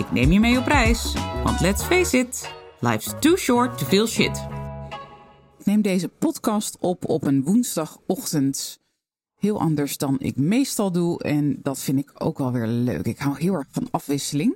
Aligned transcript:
Ik 0.00 0.12
neem 0.12 0.32
je 0.32 0.40
mee 0.40 0.58
op 0.58 0.66
reis, 0.66 1.14
want 1.44 1.60
let's 1.60 1.82
face 1.82 2.18
it, 2.18 2.54
life's 2.78 3.14
too 3.18 3.36
short 3.36 3.78
to 3.78 3.86
feel 3.86 4.06
shit. 4.06 4.46
Ik 5.58 5.66
neem 5.66 5.82
deze 5.82 6.08
podcast 6.08 6.76
op 6.78 7.08
op 7.08 7.24
een 7.24 7.42
woensdagochtend. 7.42 8.80
Heel 9.36 9.60
anders 9.60 9.96
dan 9.96 10.16
ik 10.18 10.36
meestal 10.36 10.92
doe 10.92 11.22
en 11.22 11.58
dat 11.62 11.78
vind 11.78 11.98
ik 11.98 12.10
ook 12.14 12.38
wel 12.38 12.52
weer 12.52 12.66
leuk. 12.66 13.06
Ik 13.06 13.18
hou 13.18 13.38
heel 13.38 13.54
erg 13.54 13.66
van 13.70 13.88
afwisseling. 13.90 14.52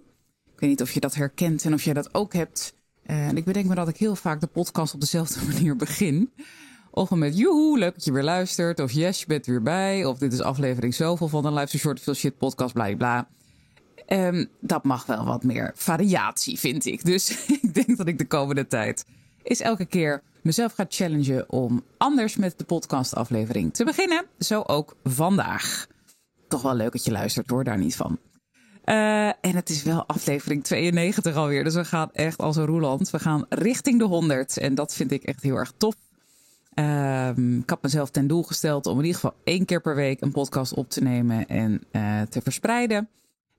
Ik 0.53 0.61
weet 0.61 0.71
niet 0.71 0.83
of 0.83 0.93
je 0.93 1.01
dat 1.01 1.15
herkent 1.15 1.65
en 1.65 1.75
of 1.75 1.83
jij 1.83 1.95
dat 1.95 2.15
ook 2.15 2.33
hebt. 2.33 2.75
En 3.03 3.37
ik 3.37 3.45
bedenk 3.45 3.67
me 3.67 3.75
dat 3.75 3.89
ik 3.89 3.97
heel 3.97 4.17
vaak 4.17 4.41
de 4.41 4.47
podcast 4.47 4.95
op 4.95 5.01
dezelfde 5.01 5.47
manier 5.53 5.77
begin. 5.77 6.33
Of 6.91 7.11
met 7.11 7.39
joehoe, 7.39 7.79
leuk 7.79 7.95
dat 7.95 8.05
je 8.05 8.13
weer 8.13 8.23
luistert. 8.23 8.81
Of 8.81 8.93
yes, 8.93 9.21
je 9.21 9.27
bent 9.27 9.47
weer 9.47 9.63
bij. 9.63 10.05
Of 10.05 10.19
dit 10.19 10.33
is 10.33 10.41
aflevering 10.41 10.95
zoveel 10.95 11.29
van 11.29 11.43
de 11.43 11.53
Live 11.53 11.79
Short 11.79 12.01
Veel 12.01 12.15
Shit 12.15 12.39
podcast, 12.39 12.73
bla 12.75 12.97
bla. 12.97 13.29
Um, 14.09 14.49
dat 14.61 14.85
mag 14.85 15.07
wel 15.07 15.25
wat 15.25 15.45
meer 15.45 15.73
variatie, 15.75 16.59
vind 16.59 16.87
ik. 16.87 17.05
Dus 17.05 17.47
ik 17.63 17.75
denk 17.75 17.97
dat 17.97 18.07
ik 18.07 18.19
de 18.19 18.27
komende 18.27 18.67
tijd 18.67 19.05
is 19.43 19.61
elke 19.61 19.85
keer 19.85 20.23
mezelf 20.43 20.73
ga 20.73 20.85
challengen 20.89 21.51
om 21.51 21.83
anders 21.97 22.37
met 22.37 22.59
de 22.59 22.65
podcastaflevering 22.65 23.75
te 23.75 23.85
beginnen. 23.85 24.25
Zo 24.39 24.63
ook 24.67 24.97
vandaag. 25.05 25.87
Toch 26.49 26.63
wel 26.63 26.75
leuk 26.75 26.93
dat 26.93 27.05
je 27.05 27.11
luistert 27.11 27.51
hoor, 27.51 27.65
daar 27.65 27.79
niet 27.79 27.97
van. 27.97 28.19
Uh, 28.85 29.27
en 29.27 29.55
het 29.55 29.71
is 29.71 29.83
wel 29.83 30.07
aflevering 30.07 30.65
92 30.65 31.35
alweer. 31.35 31.65
Dus 31.65 31.75
we 31.75 31.85
gaan 31.85 32.13
echt 32.13 32.39
als 32.39 32.57
een 32.57 32.67
roeland. 32.67 33.11
We 33.11 33.19
gaan 33.19 33.47
richting 33.49 33.99
de 33.99 34.05
100. 34.05 34.57
En 34.57 34.75
dat 34.75 34.95
vind 34.95 35.11
ik 35.11 35.23
echt 35.23 35.43
heel 35.43 35.57
erg 35.57 35.73
tof. 35.77 35.95
Um, 36.75 37.59
ik 37.59 37.71
had 37.71 37.83
mezelf 37.83 38.11
ten 38.11 38.27
doel 38.27 38.43
gesteld 38.43 38.87
om 38.87 38.99
in 38.99 39.05
ieder 39.05 39.21
geval 39.21 39.37
één 39.45 39.65
keer 39.65 39.81
per 39.81 39.95
week 39.95 40.21
een 40.21 40.33
podcast 40.33 40.75
op 40.75 40.91
te 40.91 41.03
nemen 41.03 41.47
en 41.47 41.83
uh, 41.93 42.23
te 42.23 42.41
verspreiden. 42.43 43.09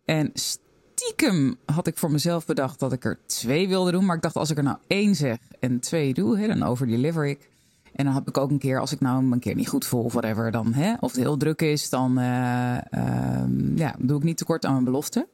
En 0.05 0.31
stiekem 0.33 1.55
had 1.65 1.87
ik 1.87 1.97
voor 1.97 2.11
mezelf 2.11 2.45
bedacht 2.45 2.79
dat 2.79 2.93
ik 2.93 3.05
er 3.05 3.19
twee 3.25 3.67
wilde 3.67 3.91
doen. 3.91 4.05
Maar 4.05 4.15
ik 4.15 4.21
dacht, 4.21 4.35
als 4.35 4.49
ik 4.49 4.57
er 4.57 4.63
nou 4.63 4.77
één 4.87 5.15
zeg 5.15 5.37
en 5.59 5.79
twee 5.79 6.13
doe, 6.13 6.37
hè, 6.37 6.47
dan 6.47 6.63
overdeliver 6.63 7.25
ik. 7.25 7.49
En 7.93 8.05
dan 8.05 8.13
heb 8.13 8.27
ik 8.27 8.37
ook 8.37 8.49
een 8.49 8.59
keer, 8.59 8.79
als 8.79 8.91
ik 8.91 8.99
nou 8.99 9.31
een 9.31 9.39
keer 9.39 9.55
niet 9.55 9.67
goed 9.67 9.85
voel 9.85 10.03
of 10.03 10.13
whatever, 10.13 10.51
dan, 10.51 10.73
hè, 10.73 10.93
of 10.99 11.11
het 11.11 11.21
heel 11.21 11.37
druk 11.37 11.61
is, 11.61 11.89
dan 11.89 12.19
uh, 12.19 12.77
uh, 12.91 13.43
ja, 13.75 13.95
doe 13.99 14.17
ik 14.17 14.23
niet 14.23 14.37
tekort 14.37 14.65
aan 14.65 14.71
mijn 14.71 14.83
belofte. 14.83 15.27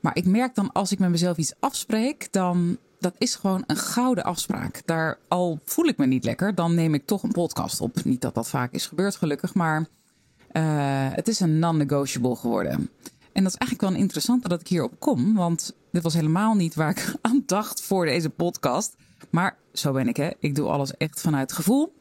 Maar 0.00 0.16
ik 0.16 0.26
merk 0.26 0.54
dan 0.54 0.72
als 0.72 0.92
ik 0.92 0.98
met 0.98 1.10
mezelf 1.10 1.36
iets 1.36 1.54
afspreek, 1.60 2.32
dan 2.32 2.78
dat 2.98 3.14
is 3.18 3.34
gewoon 3.34 3.64
een 3.66 3.76
gouden 3.76 4.24
afspraak. 4.24 4.82
Daar 4.84 5.18
al 5.28 5.60
voel 5.64 5.84
ik 5.84 5.96
me 5.96 6.06
niet 6.06 6.24
lekker, 6.24 6.54
dan 6.54 6.74
neem 6.74 6.94
ik 6.94 7.06
toch 7.06 7.22
een 7.22 7.32
podcast 7.32 7.80
op. 7.80 8.04
Niet 8.04 8.20
dat 8.20 8.34
dat 8.34 8.48
vaak 8.48 8.72
is 8.72 8.86
gebeurd, 8.86 9.16
gelukkig, 9.16 9.54
maar 9.54 9.80
uh, 9.80 10.62
het 11.10 11.28
is 11.28 11.40
een 11.40 11.58
non-negotiable 11.58 12.36
geworden. 12.36 12.90
En 13.38 13.44
dat 13.44 13.52
is 13.52 13.58
eigenlijk 13.58 13.88
wel 13.88 13.98
een 13.98 14.04
interessante 14.04 14.48
dat 14.48 14.60
ik 14.60 14.68
hierop 14.68 14.94
kom, 14.98 15.34
want 15.34 15.74
dit 15.92 16.02
was 16.02 16.14
helemaal 16.14 16.54
niet 16.54 16.74
waar 16.74 16.90
ik 16.90 17.14
aan 17.20 17.42
dacht 17.46 17.82
voor 17.82 18.06
deze 18.06 18.30
podcast. 18.30 18.96
Maar 19.30 19.56
zo 19.72 19.92
ben 19.92 20.08
ik, 20.08 20.16
hè. 20.16 20.30
Ik 20.38 20.54
doe 20.54 20.68
alles 20.68 20.96
echt 20.96 21.20
vanuit 21.20 21.52
gevoel. 21.52 21.92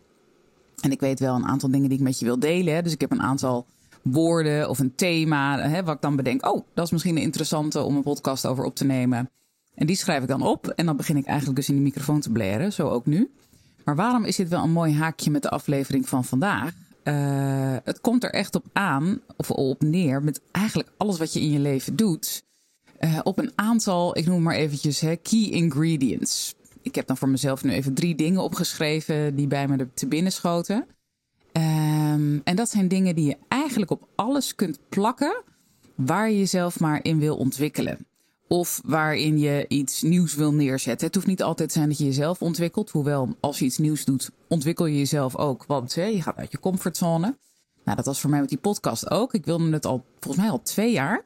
En 0.81 0.92
ik 0.92 0.99
weet 0.99 1.20
wel 1.20 1.36
een 1.36 1.45
aantal 1.45 1.71
dingen 1.71 1.89
die 1.89 1.97
ik 1.97 2.03
met 2.03 2.20
je 2.20 2.26
wil 2.26 2.39
delen. 2.39 2.73
Hè. 2.73 2.81
Dus 2.81 2.93
ik 2.93 3.02
heb 3.02 3.11
een 3.11 3.21
aantal 3.21 3.65
woorden 4.02 4.70
of 4.70 4.80
een 4.80 4.95
thema, 4.95 5.59
hè, 5.59 5.83
wat 5.83 5.95
ik 5.95 6.02
dan 6.02 6.15
bedenk. 6.15 6.45
Oh, 6.45 6.65
dat 6.73 6.86
is 6.86 6.92
misschien 6.92 7.15
een 7.15 7.21
interessante 7.21 7.81
om 7.81 7.95
een 7.95 8.03
podcast 8.03 8.45
over 8.45 8.64
op 8.64 8.76
te 8.76 8.86
nemen. 8.86 9.30
En 9.76 9.87
die 9.87 9.95
schrijf 9.95 10.21
ik 10.21 10.27
dan 10.27 10.42
op. 10.42 10.67
En 10.67 10.86
dan 10.86 10.97
begin 10.97 11.17
ik 11.17 11.26
eigenlijk 11.26 11.58
dus 11.58 11.70
in 11.70 11.76
de 11.76 11.81
microfoon 11.81 12.20
te 12.20 12.31
blaren. 12.31 12.73
Zo 12.73 12.89
ook 12.89 13.05
nu. 13.05 13.31
Maar 13.83 13.95
waarom 13.95 14.26
is 14.26 14.36
dit 14.36 14.49
wel 14.49 14.64
een 14.64 14.71
mooi 14.71 14.95
haakje 14.95 15.31
met 15.31 15.42
de 15.42 15.49
aflevering 15.49 16.09
van 16.09 16.26
vandaag? 16.26 16.73
Uh, 17.08 17.76
het 17.84 18.02
komt 18.02 18.23
er 18.23 18.30
echt 18.30 18.56
op 18.56 18.66
aan, 18.73 19.22
of 19.38 19.52
op 19.52 19.82
neer, 19.82 20.23
met 20.23 20.42
eigenlijk 20.52 20.90
alles 20.98 21.18
wat 21.18 21.34
je 21.34 21.40
in 21.40 21.52
je 21.52 21.60
leven 21.60 21.95
doet. 21.95 22.44
Uh, 23.00 23.20
op 23.23 23.38
een 23.38 23.52
aantal, 23.56 24.18
ik 24.18 24.26
noem 24.26 24.44
maar 24.44 24.56
eventjes, 24.56 25.00
hè, 25.00 25.16
key 25.16 25.50
ingredients. 25.50 26.56
Ik 26.82 26.95
heb 26.95 27.08
dan 27.08 27.18
voor 27.18 27.30
mezelf 27.30 27.64
nu 27.64 27.72
even 27.72 27.94
drie 27.94 28.16
dingen 28.16 28.42
opgeschreven 28.42 29.36
die 29.36 29.48
bij 29.48 29.68
me 29.68 29.88
te 29.94 30.08
binnen 30.08 30.32
schoten. 30.32 30.86
Um, 31.54 32.42
en 32.44 32.56
dat 32.56 32.70
zijn 32.70 32.88
dingen 32.88 33.16
die 33.16 33.26
je 33.26 33.38
eigenlijk 33.48 33.92
op 33.92 34.08
alles 34.16 34.56
kunt 34.56 34.80
plakken 34.89 35.44
waar 35.95 36.30
je 36.30 36.38
jezelf 36.38 36.80
maar 36.80 37.00
in 37.04 37.20
wil 37.20 37.38
ontwikkelen. 37.38 38.06
Of 38.47 38.81
waarin 38.85 39.39
je 39.39 39.65
iets 39.67 40.02
nieuws 40.02 40.35
wil 40.35 40.53
neerzetten. 40.53 41.05
Het 41.05 41.15
hoeft 41.15 41.27
niet 41.27 41.43
altijd 41.43 41.69
te 41.69 41.75
zijn 41.75 41.89
dat 41.89 41.97
je 41.97 42.05
jezelf 42.05 42.41
ontwikkelt. 42.41 42.89
Hoewel, 42.89 43.35
als 43.39 43.59
je 43.59 43.65
iets 43.65 43.77
nieuws 43.77 44.05
doet, 44.05 44.31
ontwikkel 44.47 44.85
je 44.85 44.97
jezelf 44.97 45.35
ook. 45.35 45.65
Want 45.65 45.95
hè, 45.95 46.05
je 46.05 46.21
gaat 46.21 46.37
uit 46.37 46.52
je 46.52 46.59
comfortzone. 46.59 47.37
Nou, 47.83 47.97
dat 47.97 48.05
was 48.05 48.19
voor 48.19 48.30
mij 48.30 48.39
met 48.39 48.49
die 48.49 48.58
podcast 48.58 49.11
ook. 49.11 49.33
Ik 49.33 49.45
wilde 49.45 49.71
het 49.71 49.85
al, 49.85 50.05
volgens 50.19 50.43
mij 50.43 50.52
al 50.52 50.61
twee 50.61 50.91
jaar. 50.91 51.25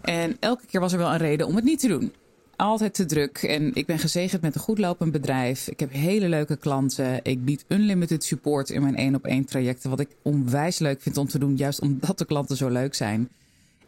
En 0.00 0.36
elke 0.40 0.66
keer 0.66 0.80
was 0.80 0.92
er 0.92 0.98
wel 0.98 1.10
een 1.10 1.16
reden 1.16 1.46
om 1.46 1.54
het 1.54 1.64
niet 1.64 1.80
te 1.80 1.88
doen. 1.88 2.12
Altijd 2.56 2.94
te 2.94 3.04
druk. 3.04 3.42
En 3.42 3.74
ik 3.74 3.86
ben 3.86 3.98
gezegend 3.98 4.42
met 4.42 4.54
een 4.54 4.60
goed 4.60 4.78
lopend 4.78 5.12
bedrijf. 5.12 5.68
Ik 5.68 5.80
heb 5.80 5.92
hele 5.92 6.28
leuke 6.28 6.56
klanten. 6.56 7.20
Ik 7.22 7.44
bied 7.44 7.64
unlimited 7.68 8.24
support 8.24 8.70
in 8.70 8.82
mijn 8.82 8.96
één 8.96 9.14
op 9.14 9.24
één 9.24 9.44
trajecten. 9.44 9.90
Wat 9.90 10.00
ik 10.00 10.16
onwijs 10.22 10.78
leuk 10.78 11.02
vind 11.02 11.16
om 11.16 11.28
te 11.28 11.38
doen. 11.38 11.56
Juist 11.56 11.80
omdat 11.80 12.18
de 12.18 12.24
klanten 12.24 12.56
zo 12.56 12.68
leuk 12.68 12.94
zijn. 12.94 13.28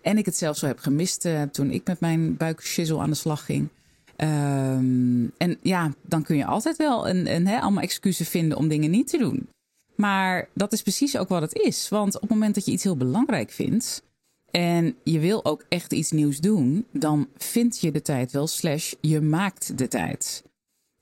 En 0.08 0.18
ik 0.18 0.26
het 0.26 0.36
zelf 0.36 0.56
zo 0.56 0.66
heb 0.66 0.78
gemist 0.78 1.24
uh, 1.24 1.42
toen 1.42 1.70
ik 1.70 1.86
met 1.86 2.00
mijn 2.00 2.36
buikschizzel 2.36 3.00
aan 3.00 3.10
de 3.10 3.16
slag 3.16 3.44
ging. 3.44 3.68
Um, 4.16 5.32
en 5.36 5.58
ja, 5.62 5.92
dan 6.02 6.22
kun 6.22 6.36
je 6.36 6.44
altijd 6.44 6.76
wel 6.76 7.08
een, 7.08 7.34
een, 7.34 7.46
allemaal 7.46 7.82
excuses 7.82 8.28
vinden 8.28 8.58
om 8.58 8.68
dingen 8.68 8.90
niet 8.90 9.08
te 9.08 9.18
doen. 9.18 9.48
Maar 9.94 10.48
dat 10.54 10.72
is 10.72 10.82
precies 10.82 11.16
ook 11.16 11.28
wat 11.28 11.42
het 11.42 11.54
is. 11.54 11.88
Want 11.88 12.14
op 12.14 12.20
het 12.20 12.30
moment 12.30 12.54
dat 12.54 12.64
je 12.64 12.72
iets 12.72 12.82
heel 12.82 12.96
belangrijk 12.96 13.50
vindt 13.50 14.02
en 14.50 14.94
je 15.04 15.18
wil 15.18 15.44
ook 15.44 15.64
echt 15.68 15.92
iets 15.92 16.10
nieuws 16.10 16.38
doen, 16.38 16.86
dan 16.92 17.28
vind 17.36 17.80
je 17.80 17.92
de 17.92 18.02
tijd 18.02 18.32
wel, 18.32 18.46
slash 18.46 18.92
je 19.00 19.20
maakt 19.20 19.78
de 19.78 19.88
tijd. 19.88 20.42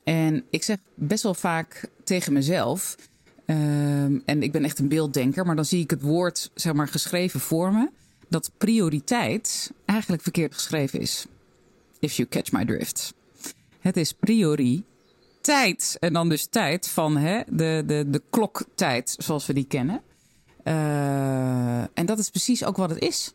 En 0.04 0.44
ik 0.50 0.62
zeg 0.62 0.76
best 0.94 1.22
wel 1.22 1.34
vaak 1.34 1.90
tegen 2.04 2.32
mezelf, 2.32 2.96
um, 3.46 4.22
en 4.24 4.42
ik 4.42 4.52
ben 4.52 4.64
echt 4.64 4.78
een 4.78 4.88
beelddenker, 4.88 5.46
maar 5.46 5.56
dan 5.56 5.64
zie 5.64 5.82
ik 5.82 5.90
het 5.90 6.02
woord 6.02 6.50
zeg 6.54 6.72
maar 6.72 6.88
geschreven 6.88 7.40
voor 7.40 7.72
me 7.72 7.88
dat 8.28 8.50
prioriteit 8.58 9.72
eigenlijk 9.84 10.22
verkeerd 10.22 10.54
geschreven 10.54 11.00
is. 11.00 11.26
If 11.98 12.12
you 12.12 12.28
catch 12.28 12.52
my 12.52 12.64
drift. 12.64 13.14
Het 13.80 13.96
is 13.96 14.12
prioriteit. 14.12 15.96
En 16.00 16.12
dan 16.12 16.28
dus 16.28 16.46
tijd 16.46 16.88
van 16.88 17.16
hè, 17.16 17.40
de, 17.48 17.82
de, 17.86 18.04
de 18.10 18.22
kloktijd 18.30 19.16
zoals 19.18 19.46
we 19.46 19.52
die 19.52 19.66
kennen. 19.66 20.02
Uh, 20.64 21.78
en 21.78 22.06
dat 22.06 22.18
is 22.18 22.30
precies 22.30 22.64
ook 22.64 22.76
wat 22.76 22.90
het 22.90 22.98
is. 22.98 23.32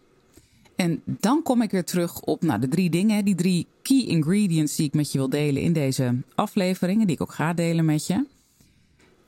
En 0.76 1.02
dan 1.06 1.44
kom 1.44 1.62
ik 1.62 1.72
weer 1.72 1.86
terug 1.86 2.20
op 2.20 2.42
nou, 2.42 2.60
de 2.60 2.68
drie 2.68 2.90
dingen, 2.90 3.26
die 3.26 3.36
drie 3.36 3.68
key 3.82 4.06
ingredients 4.06 4.76
die 4.76 4.86
ik 4.88 4.94
met 4.94 5.12
je 5.12 5.18
wil 5.18 5.30
delen 5.30 5.62
in 5.62 5.74
deze 5.74 6.16
afleveringen, 6.36 7.08
die 7.08 7.16
ik 7.16 7.22
ook 7.22 7.34
ga 7.34 7.54
delen 7.54 7.86
met 7.86 8.08
je. 8.08 8.26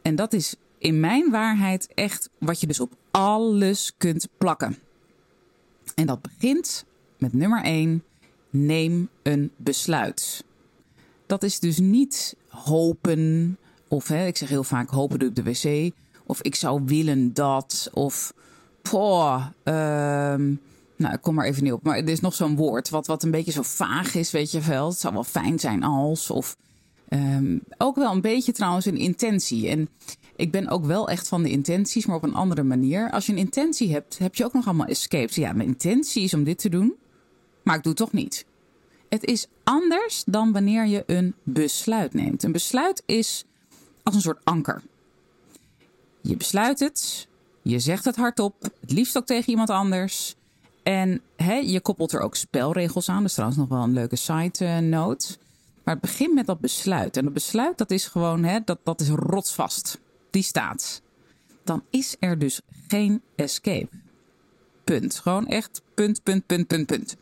En 0.01 0.16
dat 0.16 0.34
is 0.34 0.56
in 0.78 1.00
mijn 1.00 1.31
waarheid 1.31 1.88
echt 1.94 2.30
wat 2.38 2.59
je 2.59 2.68
dus 2.68 2.80
op 2.80 2.94
alles 3.12 3.91
kunt 3.97 4.28
plakken. 4.38 4.78
En 5.96 6.06
dat 6.06 6.22
begint 6.22 6.86
met 7.18 7.34
nummer 7.34 7.64
1. 7.64 8.04
Neem 8.50 9.09
een 9.24 9.51
besluit. 9.57 10.44
Dat 11.25 11.44
is 11.44 11.60
dus 11.60 11.80
niet 11.80 12.36
hopen, 12.48 13.57
of 13.88 14.07
hè, 14.07 14.25
ik 14.25 14.38
zeg 14.38 14.50
heel 14.50 14.63
vaak 14.63 14.90
hopen 14.90 15.19
doe 15.19 15.30
op 15.30 15.36
de 15.36 15.44
wc, 15.44 15.94
of 16.25 16.42
ik 16.42 16.56
zou 16.56 16.81
willen 16.86 17.34
dat, 17.34 17.90
of 17.94 18.34
poh, 18.81 19.45
um, 19.63 20.60
nou, 20.95 21.13
ik 21.13 21.22
kom 21.22 21.36
maar 21.36 21.45
even 21.45 21.63
niet 21.63 21.74
op. 21.74 21.84
Maar 21.84 21.98
er 21.98 22.10
is 22.10 22.19
nog 22.19 22.34
zo'n 22.34 22.56
woord 22.56 22.90
wat, 22.90 23.07
wat 23.07 23.24
een 23.24 23.31
beetje 23.31 23.51
zo 23.51 23.62
vaag 23.62 24.16
is, 24.16 24.31
weet 24.31 24.51
je 24.51 24.60
wel. 24.60 24.90
Het 24.90 25.00
zou 25.00 25.13
wel 25.13 25.24
fijn 25.24 25.60
zijn 25.60 25.84
als, 25.84 26.30
of 26.30 26.56
um, 27.13 27.62
ook 27.77 27.95
wel 27.95 28.12
een 28.12 28.21
beetje 28.21 28.51
trouwens 28.51 28.86
een 28.86 28.98
intentie. 28.98 29.68
En 29.68 29.89
ik 30.36 30.51
ben 30.51 30.68
ook 30.68 30.86
wel 30.86 31.10
echt 31.10 31.27
van 31.27 31.44
de 31.44 31.50
intenties, 31.50 32.06
maar 32.06 32.15
op 32.15 32.24
een 32.24 32.33
andere 32.33 32.63
manier. 32.63 33.12
Als 33.12 33.25
je 33.25 33.31
een 33.31 33.38
intentie 33.38 33.92
hebt, 33.92 34.18
heb 34.18 34.36
je 34.36 34.45
ook 34.45 34.54
nog 34.54 34.65
allemaal 34.65 34.88
escapes. 34.88 35.36
Ja, 35.36 35.54
mijn 35.54 35.68
intentie 35.68 36.24
is 36.24 36.33
om 36.33 36.44
dit 36.44 36.57
te 36.57 36.69
doen, 36.69 36.94
maar 37.63 37.75
ik 37.75 37.83
doe 37.83 37.92
het 37.92 38.01
toch 38.01 38.12
niet. 38.12 38.45
Het 39.10 39.24
is 39.24 39.48
anders 39.63 40.24
dan 40.25 40.51
wanneer 40.51 40.86
je 40.86 41.04
een 41.07 41.36
besluit 41.44 42.13
neemt. 42.13 42.44
Een 42.44 42.51
besluit 42.51 43.04
is 43.06 43.45
als 44.04 44.16
een 44.16 44.21
soort 44.21 44.45
anker. 44.45 44.81
Je 46.21 46.38
besluit 46.38 46.80
het, 46.80 47.27
je 47.62 47.80
zegt 47.80 48.06
het 48.06 48.16
hardop, 48.16 48.56
het 48.62 48.92
liefst 48.92 49.18
ook 49.18 49.25
tegen 49.25 49.50
iemand 49.50 49.69
anders. 49.69 50.36
En 50.83 51.21
hè, 51.36 51.54
je 51.54 51.81
koppelt 51.81 52.12
er 52.12 52.19
ook 52.19 52.36
spelregels 52.36 53.09
aan. 53.09 53.18
Dat 53.18 53.25
is 53.25 53.33
trouwens 53.33 53.59
nog 53.59 53.69
wel 53.69 53.83
een 53.83 53.94
leuke 53.94 54.16
side 54.16 54.80
note. 54.81 55.38
Maar 55.83 55.94
het 55.94 56.03
begint 56.03 56.33
met 56.33 56.45
dat 56.45 56.59
besluit. 56.59 57.18
En 57.18 57.24
dat 57.24 57.33
besluit, 57.33 57.77
dat 57.77 57.91
is 57.91 58.07
gewoon, 58.07 58.44
hè, 58.44 58.59
dat, 58.65 58.80
dat 58.83 59.01
is 59.01 59.09
rotsvast. 59.09 60.00
Die 60.30 60.44
staat. 60.44 61.01
Dan 61.63 61.83
is 61.89 62.15
er 62.19 62.39
dus 62.39 62.62
geen 62.88 63.21
escape. 63.35 63.89
Punt. 64.83 65.15
Gewoon 65.15 65.47
echt 65.47 65.81
punt, 65.94 66.24
punt, 66.24 66.45
punt, 66.45 66.68
punt, 66.68 66.85
punt. 66.85 67.15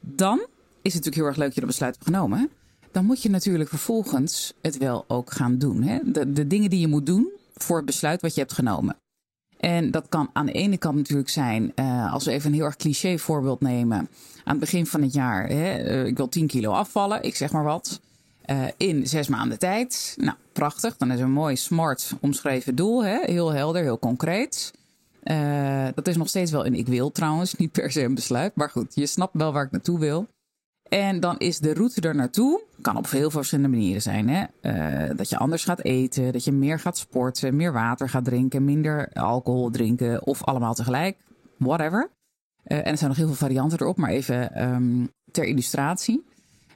Dan 0.00 0.38
is 0.82 0.94
het 0.94 1.04
natuurlijk 1.04 1.14
heel 1.14 1.24
erg 1.24 1.36
leuk 1.36 1.46
dat 1.46 1.54
je 1.54 1.60
dat 1.60 1.70
besluit 1.70 1.94
hebt 1.94 2.06
genomen. 2.06 2.50
Dan 2.92 3.04
moet 3.04 3.22
je 3.22 3.30
natuurlijk 3.30 3.68
vervolgens 3.68 4.52
het 4.60 4.76
wel 4.76 5.04
ook 5.08 5.32
gaan 5.32 5.58
doen. 5.58 5.82
Hè? 5.82 5.98
De, 6.04 6.32
de 6.32 6.46
dingen 6.46 6.70
die 6.70 6.80
je 6.80 6.88
moet 6.88 7.06
doen 7.06 7.30
voor 7.54 7.76
het 7.76 7.86
besluit 7.86 8.20
wat 8.20 8.34
je 8.34 8.40
hebt 8.40 8.52
genomen. 8.52 8.96
En 9.58 9.90
dat 9.90 10.06
kan 10.08 10.30
aan 10.32 10.46
de 10.46 10.52
ene 10.52 10.76
kant 10.76 10.96
natuurlijk 10.96 11.28
zijn, 11.28 11.72
uh, 11.74 12.12
als 12.12 12.24
we 12.24 12.30
even 12.30 12.48
een 12.48 12.56
heel 12.56 12.64
erg 12.64 12.76
cliché 12.76 13.18
voorbeeld 13.18 13.60
nemen. 13.60 13.98
Aan 14.44 14.56
het 14.56 14.60
begin 14.60 14.86
van 14.86 15.02
het 15.02 15.12
jaar, 15.12 15.48
hè, 15.48 16.00
uh, 16.00 16.06
ik 16.06 16.16
wil 16.16 16.28
10 16.28 16.46
kilo 16.46 16.70
afvallen, 16.70 17.22
ik 17.22 17.36
zeg 17.36 17.52
maar 17.52 17.64
wat. 17.64 18.00
Uh, 18.46 18.64
in 18.76 19.06
zes 19.06 19.28
maanden 19.28 19.58
tijd. 19.58 20.14
Nou, 20.20 20.36
prachtig. 20.52 20.96
Dan 20.96 21.10
is 21.10 21.20
een 21.20 21.30
mooi 21.30 21.56
smart 21.56 22.12
omschreven 22.20 22.74
doel. 22.74 23.04
Hè? 23.04 23.18
Heel 23.22 23.52
helder, 23.52 23.82
heel 23.82 23.98
concreet. 23.98 24.72
dat 25.94 26.08
is 26.08 26.16
nog 26.16 26.28
steeds 26.28 26.50
wel 26.50 26.66
een 26.66 26.74
ik 26.74 26.86
wil 26.86 27.12
trouwens, 27.12 27.54
niet 27.54 27.72
per 27.72 27.92
se 27.92 28.02
een 28.02 28.14
besluit. 28.14 28.54
Maar 28.54 28.70
goed, 28.70 28.94
je 28.94 29.06
snapt 29.06 29.34
wel 29.34 29.52
waar 29.52 29.64
ik 29.64 29.70
naartoe 29.70 29.98
wil. 29.98 30.26
En 30.88 31.20
dan 31.20 31.38
is 31.38 31.58
de 31.58 31.74
route 31.74 32.00
er 32.00 32.14
naartoe, 32.14 32.62
kan 32.80 32.96
op 32.96 33.06
veel 33.06 33.30
verschillende 33.30 33.76
manieren 33.76 34.02
zijn. 34.02 34.28
Hè? 34.28 34.44
Uh, 34.62 35.16
dat 35.16 35.28
je 35.28 35.38
anders 35.38 35.64
gaat 35.64 35.82
eten, 35.82 36.32
dat 36.32 36.44
je 36.44 36.52
meer 36.52 36.80
gaat 36.80 36.98
sporten, 36.98 37.56
meer 37.56 37.72
water 37.72 38.08
gaat 38.08 38.24
drinken, 38.24 38.64
minder 38.64 39.10
alcohol 39.12 39.70
drinken 39.70 40.26
of 40.26 40.44
allemaal 40.44 40.74
tegelijk. 40.74 41.16
Whatever. 41.56 42.10
Uh, 42.66 42.78
en 42.78 42.84
er 42.84 42.96
zijn 42.96 43.08
nog 43.08 43.18
heel 43.18 43.26
veel 43.26 43.36
varianten 43.36 43.80
erop, 43.80 43.96
maar 43.96 44.10
even 44.10 44.68
um, 44.68 45.10
ter 45.30 45.44
illustratie. 45.44 46.24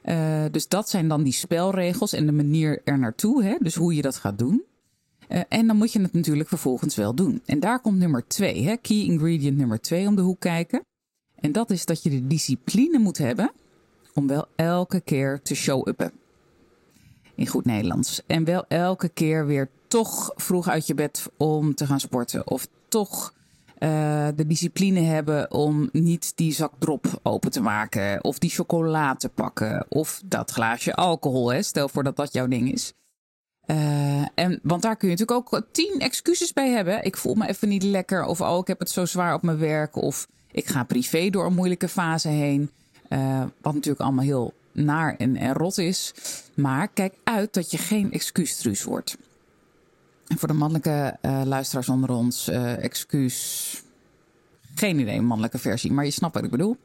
Uh, 0.05 0.43
dus 0.51 0.67
dat 0.67 0.89
zijn 0.89 1.07
dan 1.07 1.23
die 1.23 1.33
spelregels 1.33 2.13
en 2.13 2.25
de 2.25 2.31
manier 2.31 2.81
er 2.83 2.99
naartoe. 2.99 3.43
Hè? 3.43 3.55
Dus 3.59 3.75
hoe 3.75 3.95
je 3.95 4.01
dat 4.01 4.15
gaat 4.15 4.37
doen. 4.37 4.63
en 5.47 5.67
dan 5.67 5.77
moet 5.77 5.91
je 5.91 6.01
het 6.01 6.13
natuurlijk 6.13 6.49
vervolgens 6.49 6.95
wel 6.95 7.15
doen. 7.15 7.41
En 7.45 7.59
daar 7.59 7.79
komt 7.79 7.97
nummer 7.97 8.27
twee, 8.27 8.63
hè? 8.63 8.75
key 8.75 9.03
ingredient 9.03 9.57
nummer 9.57 9.81
twee 9.81 10.07
om 10.07 10.15
de 10.15 10.21
hoek 10.21 10.39
kijken. 10.39 10.81
En 11.35 11.51
dat 11.51 11.69
is 11.69 11.85
dat 11.85 12.03
je 12.03 12.09
de 12.09 12.27
discipline 12.27 12.99
moet 12.99 13.17
hebben 13.17 13.51
om 14.13 14.27
wel 14.27 14.47
elke 14.55 15.01
keer 15.01 15.41
te 15.41 15.55
show-uppen. 15.55 16.11
In 17.35 17.47
goed 17.47 17.65
Nederlands. 17.65 18.21
En 18.27 18.43
wel 18.43 18.65
elke 18.67 19.09
keer 19.09 19.45
weer 19.45 19.69
toch 19.87 20.31
vroeg 20.35 20.69
uit 20.69 20.87
je 20.87 20.93
bed 20.93 21.29
om 21.37 21.75
te 21.75 21.85
gaan 21.85 21.99
sporten. 21.99 22.47
Of 22.47 22.67
toch 22.87 23.33
uh, 23.79 24.27
de 24.35 24.47
discipline 24.47 24.99
hebben 24.99 25.51
om 25.51 25.89
niet 25.91 26.31
die 26.35 26.53
zak 26.53 26.73
drop 26.79 27.19
open 27.23 27.51
te 27.51 27.61
maken. 27.61 28.23
Of 28.23 28.39
die 28.39 28.49
chocola 28.49 29.15
te 29.15 29.29
pakken. 29.29 29.85
Of 29.89 30.21
dat 30.25 30.51
glaasje 30.51 30.95
alcohol. 30.95 31.51
Hè? 31.51 31.61
Stel 31.61 31.89
voor 31.89 32.03
dat 32.03 32.15
dat 32.15 32.33
jouw 32.33 32.47
ding 32.47 32.71
is. 32.71 32.93
Uh, 33.65 34.25
en, 34.35 34.59
want 34.63 34.81
daar 34.81 34.95
kun 34.95 35.09
je 35.09 35.15
natuurlijk 35.17 35.53
ook 35.53 35.67
tien 35.71 35.99
excuses 35.99 36.53
bij 36.53 36.69
hebben. 36.69 37.03
Ik 37.03 37.17
voel 37.17 37.35
me 37.35 37.47
even 37.47 37.69
niet 37.69 37.83
lekker. 37.83 38.25
Of 38.25 38.41
oh, 38.41 38.57
ik 38.57 38.67
heb 38.67 38.79
het 38.79 38.89
zo 38.89 39.05
zwaar 39.05 39.33
op 39.33 39.41
mijn 39.41 39.57
werk. 39.57 39.95
Of 39.95 40.27
ik 40.51 40.67
ga 40.67 40.83
privé 40.83 41.29
door 41.29 41.45
een 41.45 41.53
moeilijke 41.53 41.87
fase 41.87 42.27
heen. 42.27 42.69
Uh, 43.13 43.43
wat 43.61 43.73
natuurlijk 43.73 44.03
allemaal 44.03 44.23
heel 44.23 44.53
naar 44.71 45.15
en, 45.17 45.35
en 45.35 45.53
rot 45.53 45.77
is. 45.77 46.13
Maar 46.53 46.87
kijk 46.87 47.13
uit 47.23 47.53
dat 47.53 47.71
je 47.71 47.77
geen 47.77 48.11
excuustruus 48.11 48.83
wordt. 48.83 49.17
En 50.27 50.37
voor 50.37 50.47
de 50.47 50.53
mannelijke 50.53 51.17
uh, 51.21 51.41
luisteraars 51.45 51.89
onder 51.89 52.09
ons, 52.09 52.49
uh, 52.49 52.83
excuus. 52.83 53.81
Geen 54.75 54.99
idee, 54.99 55.17
een 55.17 55.25
mannelijke 55.25 55.57
versie, 55.57 55.91
maar 55.91 56.05
je 56.05 56.11
snapt 56.11 56.33
wat 56.33 56.43
ik 56.43 56.51
bedoel. 56.51 56.77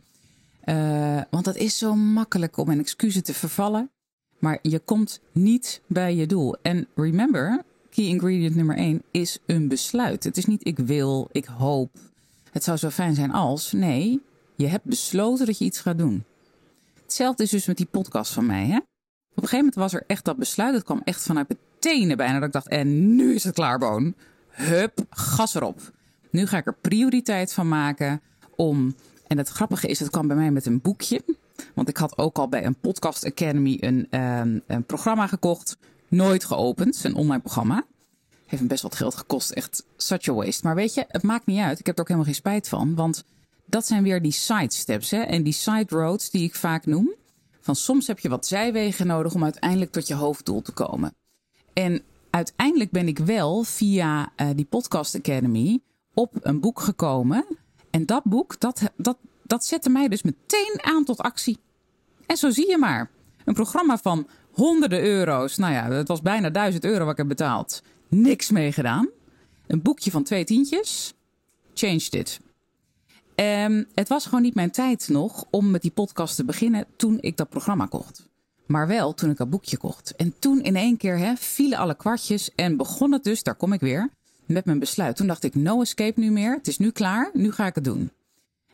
want 1.31 1.47
het 1.47 1.57
is 1.57 1.79
zo 1.79 1.95
makkelijk 1.95 2.57
om 2.57 2.71
in 2.71 2.79
excuses 2.79 3.23
te 3.23 3.35
vervallen. 3.35 3.91
Maar 4.39 4.59
je 4.63 4.79
komt 4.79 5.21
niet 5.33 5.81
bij 5.87 6.15
je 6.15 6.27
doel. 6.27 6.57
En 6.63 6.87
remember, 6.95 7.63
key 7.91 8.05
ingredient 8.05 8.55
nummer 8.55 8.77
1 8.77 9.03
is 9.11 9.39
een 9.47 9.69
besluit. 9.69 10.25
Het 10.25 10.37
is 10.37 10.45
niet 10.45 10.67
ik 10.67 10.79
wil, 10.79 11.29
ik 11.33 11.45
hoop. 11.45 11.91
Het 12.53 12.65
zou 12.65 12.77
zo 12.77 12.91
fijn 12.91 13.15
zijn 13.15 13.33
als. 13.33 13.73
Nee, 13.73 14.21
je 14.59 14.67
hebt 14.67 14.85
besloten 14.85 15.47
dat 15.47 15.59
je 15.59 15.65
iets 15.65 15.81
gaat 15.81 15.99
doen. 15.99 16.25
Hetzelfde 17.03 17.43
is 17.43 17.51
dus 17.51 17.67
met 17.67 17.77
die 17.77 17.87
podcast 17.87 18.33
van 18.33 18.47
mij. 18.47 18.67
Hè? 18.67 18.77
Op 18.77 18.83
een 19.45 19.49
gegeven 19.49 19.59
moment 19.59 19.75
was 19.75 19.93
er 19.93 20.05
echt 20.07 20.25
dat 20.25 20.37
besluit. 20.37 20.75
Het 20.75 20.85
kwam 20.85 21.01
echt 21.05 21.23
vanuit 21.23 21.49
mijn 21.49 21.61
tenen 21.79 22.17
bijna. 22.17 22.39
Dat 22.39 22.47
ik 22.47 22.53
dacht, 22.53 22.69
en 22.69 23.17
nu 23.17 23.35
is 23.35 23.45
het 23.45 23.55
klaar, 23.55 23.79
Boon. 23.79 24.15
Hup, 24.49 25.05
gas 25.11 25.55
erop. 25.55 25.93
Nu 26.31 26.47
ga 26.47 26.57
ik 26.57 26.67
er 26.67 26.77
prioriteit 26.81 27.53
van 27.53 27.69
maken 27.69 28.21
om... 28.57 28.95
En 29.27 29.39
het 29.39 29.49
grappige 29.49 29.87
is, 29.89 29.99
het 29.99 30.11
kwam 30.11 30.27
bij 30.27 30.37
mij 30.37 30.51
met 30.51 30.67
een 30.67 30.81
boekje. 30.81 31.25
Want 31.75 31.89
ik 31.89 31.97
had 31.97 32.19
ook 32.19 32.39
al 32.39 32.49
bij 32.49 32.65
een 32.65 32.75
Podcast 32.75 33.25
Academy 33.25 33.77
een, 33.81 34.21
um, 34.21 34.63
een 34.67 34.85
programma 34.85 35.27
gekocht. 35.27 35.77
Nooit 36.09 36.45
geopend, 36.45 37.05
een 37.05 37.15
online 37.15 37.41
programma. 37.41 37.85
Heeft 38.47 38.63
me 38.63 38.69
best 38.69 38.83
wat 38.83 38.95
geld 38.95 39.15
gekost. 39.15 39.51
Echt 39.51 39.85
such 39.97 40.29
a 40.29 40.33
waste. 40.33 40.67
Maar 40.67 40.75
weet 40.75 40.95
je, 40.95 41.05
het 41.09 41.23
maakt 41.23 41.47
niet 41.47 41.61
uit. 41.61 41.79
Ik 41.79 41.87
heb 41.87 41.95
er 41.95 42.01
ook 42.01 42.09
helemaal 42.09 42.31
geen 42.31 42.41
spijt 42.41 42.69
van. 42.69 42.95
Want 42.95 43.25
dat 43.69 43.87
zijn 43.87 44.03
weer 44.03 44.23
die 44.23 44.33
sidesteps 44.33 45.11
hè? 45.11 45.21
en 45.21 45.43
die 45.43 45.53
side 45.53 45.87
roads 45.89 46.31
die 46.31 46.43
ik 46.43 46.55
vaak 46.55 46.87
noem. 46.87 47.15
Van 47.61 47.77
soms 47.77 48.07
heb 48.07 48.19
je 48.19 48.29
wat 48.29 48.47
zijwegen 48.47 49.07
nodig 49.07 49.35
om 49.35 49.45
uiteindelijk 49.45 49.93
tot 49.93 50.07
je 50.07 50.15
hoofddoel 50.15 50.63
te 50.63 50.73
komen. 50.73 51.15
En 51.73 52.03
uiteindelijk 52.31 52.91
ben 52.91 53.09
ik 53.09 53.19
wel 53.19 53.63
via 53.63 54.33
uh, 54.37 54.49
die 54.55 54.65
Podcast 54.65 55.15
Academy 55.15 55.81
op 56.15 56.35
een 56.41 56.61
boek 56.61 56.81
gekomen. 56.81 57.47
En 57.91 58.07
dat 58.07 58.25
boek, 58.25 58.61
dat, 58.61 58.83
dat, 58.97 59.17
dat 59.43 59.65
zette 59.65 59.91
mij 59.91 60.09
dus 60.09 60.23
meteen 60.23 60.79
aan 60.81 61.05
tot 61.05 61.19
actie. 61.19 61.59
En 62.27 62.37
zo 62.37 62.51
zie 62.51 62.69
je 62.69 62.79
maar. 62.79 63.11
Een 63.45 63.55
programma 63.55 63.99
van 63.99 64.29
honderden 64.51 65.03
euro's. 65.03 65.57
Nou 65.57 65.73
ja, 65.73 65.91
het 65.91 66.09
was 66.09 66.23
bijna 66.23 66.51
duizend 66.51 66.85
euro 66.85 67.03
wat 67.05 67.13
ik 67.13 67.19
heb 67.19 67.29
betaald. 67.29 67.83
Niks 68.09 68.51
mee 68.51 68.73
gedaan. 68.73 69.09
Een 69.67 69.83
boekje 69.83 70.11
van 70.11 70.23
twee 70.23 70.45
tientjes. 70.45 71.15
Changed 71.75 72.15
it. 72.15 72.41
Um, 73.41 73.87
het 73.95 74.09
was 74.09 74.25
gewoon 74.25 74.43
niet 74.43 74.55
mijn 74.55 74.71
tijd 74.71 75.09
nog 75.09 75.45
om 75.51 75.71
met 75.71 75.83
die 75.83 75.91
podcast 75.91 76.37
te 76.37 76.45
beginnen 76.45 76.87
toen 76.97 77.19
ik 77.21 77.37
dat 77.37 77.49
programma 77.49 77.87
kocht. 77.87 78.29
Maar 78.67 78.87
wel 78.87 79.15
toen 79.15 79.31
ik 79.31 79.37
dat 79.37 79.51
boekje 79.51 79.77
kocht. 79.77 80.17
En 80.17 80.35
toen 80.39 80.63
in 80.63 80.77
één 80.77 80.97
keer 80.97 81.19
hè, 81.19 81.37
vielen 81.37 81.79
alle 81.79 81.95
kwartjes 81.95 82.55
en 82.55 82.77
begon 82.77 83.13
het 83.13 83.25
dus, 83.25 83.43
daar 83.43 83.55
kom 83.55 83.73
ik 83.73 83.81
weer, 83.81 84.11
met 84.47 84.65
mijn 84.65 84.79
besluit. 84.79 85.17
Toen 85.17 85.27
dacht 85.27 85.45
ik, 85.45 85.55
no 85.55 85.81
escape 85.81 86.21
nu 86.21 86.31
meer. 86.31 86.53
Het 86.53 86.69
is 86.69 86.79
nu 86.79 86.91
klaar, 86.91 87.31
nu 87.33 87.53
ga 87.53 87.67
ik 87.67 87.75
het 87.75 87.85
doen. 87.85 88.11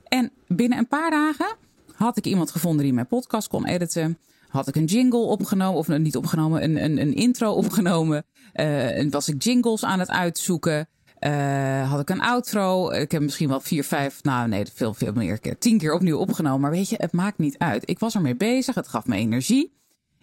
En 0.09 0.31
binnen 0.47 0.79
een 0.79 0.89
paar 0.89 1.11
dagen 1.11 1.57
had 1.95 2.17
ik 2.17 2.27
iemand 2.27 2.51
gevonden 2.51 2.85
die 2.85 2.93
mijn 2.93 3.07
podcast 3.07 3.49
kon 3.49 3.67
editen. 3.67 4.19
Had 4.49 4.69
ik 4.69 4.77
een 4.77 4.85
jingle 4.85 5.19
opgenomen, 5.19 5.79
of 5.79 5.89
niet 5.89 6.17
opgenomen, 6.17 6.63
een, 6.63 6.85
een, 6.85 7.01
een 7.01 7.15
intro 7.15 7.53
opgenomen. 7.53 8.25
Uh, 8.55 9.11
was 9.11 9.29
ik 9.29 9.43
jingles 9.43 9.85
aan 9.85 9.99
het 9.99 10.11
uitzoeken. 10.11 10.89
Uh, 11.27 11.91
had 11.91 12.01
ik 12.01 12.11
een 12.11 12.21
outro. 12.21 12.91
Ik 12.91 13.11
heb 13.11 13.23
misschien 13.23 13.49
wel 13.49 13.61
vier, 13.61 13.85
vijf, 13.85 14.23
nou 14.23 14.49
nee, 14.49 14.67
veel, 14.75 14.95
veel 14.95 15.13
meer 15.13 15.39
keer. 15.39 15.59
Tien 15.59 15.79
keer 15.79 15.95
opnieuw 15.95 16.19
opgenomen. 16.19 16.61
Maar 16.61 16.71
weet 16.71 16.89
je, 16.89 16.97
het 16.99 17.13
maakt 17.13 17.39
niet 17.39 17.59
uit. 17.59 17.91
Ik 17.91 17.99
was 17.99 18.15
ermee 18.15 18.37
bezig. 18.37 18.75
Het 18.75 18.89
gaf 18.89 19.07
me 19.07 19.17
energie. 19.17 19.73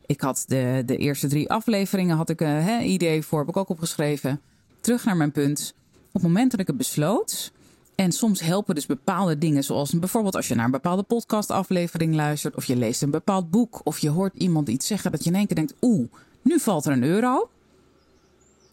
Ik 0.06 0.22
had 0.22 0.44
de, 0.48 0.84
de 0.86 0.98
eerste 0.98 1.28
drie 1.28 1.50
afleveringen, 1.50 2.18
had 2.18 2.30
ik 2.30 2.42
een 2.42 2.48
hè, 2.48 2.80
idee 2.82 3.24
voor, 3.24 3.40
heb 3.40 3.48
ik 3.50 3.58
ook 3.58 3.70
opgeschreven. 3.70 4.42
Terug 4.82 5.06
naar 5.06 5.18
mijn 5.18 5.32
punt. 5.32 5.74
Op 6.08 6.14
het 6.14 6.22
moment 6.22 6.52
dat 6.52 6.60
ik 6.60 6.68
het 6.68 6.78
besloot. 6.78 7.52
En 7.96 8.12
soms 8.12 8.42
helpen 8.42 8.76
dus 8.76 8.86
bepaalde 8.86 9.38
dingen, 9.38 9.64
zoals 9.64 10.00
bijvoorbeeld 10.00 10.36
als 10.36 10.48
je 10.48 10.56
naar 10.56 10.66
een 10.66 10.72
bepaalde 10.72 11.04
podcastaflevering 11.04 12.16
luistert. 12.16 12.56
Of 12.56 12.66
je 12.66 12.76
leest 12.76 13.02
een 13.02 13.12
bepaald 13.12 13.52
boek. 13.52 13.82
Of 13.84 14.00
je 14.00 14.10
hoort 14.10 14.36
iemand 14.36 14.70
iets 14.70 14.88
zeggen 14.88 15.12
dat 15.12 15.24
je 15.24 15.30
in 15.30 15.36
één 15.36 15.48
keer 15.48 15.56
denkt, 15.56 15.74
oeh, 15.82 16.08
nu 16.42 16.60
valt 16.60 16.86
er 16.86 16.92
een 16.92 17.04
euro. 17.04 17.50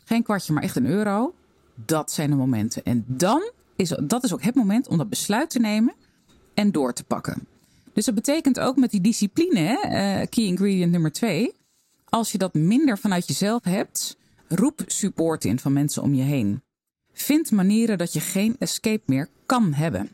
Geen 0.05 0.23
kwartje, 0.23 0.53
maar 0.53 0.63
echt 0.63 0.77
een 0.77 0.87
euro 0.87 1.33
dat 1.85 2.13
zijn 2.13 2.31
de 2.31 2.37
momenten. 2.37 2.85
En 2.85 3.05
dan 3.07 3.51
is 3.77 3.95
dat 4.03 4.25
is 4.25 4.33
ook 4.33 4.43
het 4.43 4.55
moment 4.55 4.89
om 4.89 4.99
dat 4.99 5.09
besluit 5.09 5.51
te 5.51 5.59
nemen 5.59 5.95
en 6.55 6.73
door 6.73 6.93
te 6.93 7.05
pakken. 7.05 7.47
Dus 7.93 8.05
dat 8.05 8.15
betekent 8.15 8.61
ook 8.61 8.77
met 8.77 8.91
die 8.91 9.01
discipline, 9.01 9.79
uh, 9.85 10.27
key 10.29 10.45
ingredient 10.45 10.93
nummer 10.93 11.13
twee. 11.13 11.55
Als 12.05 12.33
je 12.33 12.39
dat 12.39 12.55
minder 12.55 12.99
vanuit 12.99 13.27
jezelf 13.27 13.65
hebt, 13.65 14.17
roep 14.49 14.83
support 14.87 15.45
in 15.45 15.59
van 15.59 15.73
mensen 15.73 16.03
om 16.03 16.15
je 16.15 16.23
heen. 16.23 16.63
Vind 17.13 17.51
manieren 17.51 17.99
dat 17.99 18.13
je 18.13 18.21
geen 18.21 18.57
escape 18.59 19.03
meer 19.07 19.29
kan 19.47 19.73
hebben. 19.73 20.11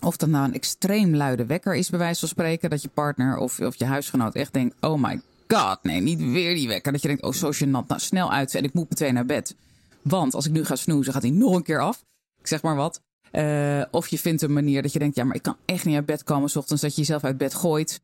Of 0.00 0.16
dat 0.16 0.28
nou 0.28 0.44
een 0.44 0.54
extreem 0.54 1.14
luide 1.14 1.46
wekker 1.46 1.74
is, 1.74 1.90
bij 1.90 1.98
wijze 1.98 2.20
van 2.20 2.28
spreken, 2.28 2.70
dat 2.70 2.82
je 2.82 2.88
partner 2.88 3.36
of, 3.36 3.60
of 3.60 3.74
je 3.74 3.84
huisgenoot 3.84 4.34
echt 4.34 4.52
denkt: 4.52 4.76
oh 4.80 5.02
my 5.02 5.20
god, 5.48 5.78
nee, 5.82 6.00
niet 6.00 6.20
weer 6.20 6.54
die 6.54 6.68
wekker. 6.68 6.92
Dat 6.92 7.02
je 7.02 7.08
denkt: 7.08 7.22
oh, 7.22 7.32
zo 7.32 7.50
gênant, 7.52 7.86
nou 7.86 8.00
snel 8.00 8.32
uit 8.32 8.54
en 8.54 8.64
ik 8.64 8.72
moet 8.72 8.90
meteen 8.90 9.14
naar 9.14 9.26
bed. 9.26 9.54
Want 10.02 10.34
als 10.34 10.46
ik 10.46 10.52
nu 10.52 10.64
ga 10.64 10.76
snoezen, 10.76 11.12
gaat 11.12 11.22
hij 11.22 11.30
nog 11.30 11.54
een 11.54 11.62
keer 11.62 11.80
af. 11.80 12.04
Ik 12.40 12.46
zeg 12.46 12.62
maar 12.62 12.76
wat. 12.76 13.00
Uh, 13.32 13.82
of 13.90 14.08
je 14.08 14.18
vindt 14.18 14.42
een 14.42 14.52
manier 14.52 14.82
dat 14.82 14.92
je 14.92 14.98
denkt, 14.98 15.16
ja, 15.16 15.24
maar 15.24 15.36
ik 15.36 15.42
kan 15.42 15.56
echt 15.64 15.84
niet 15.84 15.96
uit 15.96 16.06
bed 16.06 16.24
komen 16.24 16.50
s 16.50 16.56
ochtends 16.56 16.82
dat 16.82 16.94
je 16.94 17.00
jezelf 17.00 17.24
uit 17.24 17.38
bed 17.38 17.54
gooit. 17.54 18.00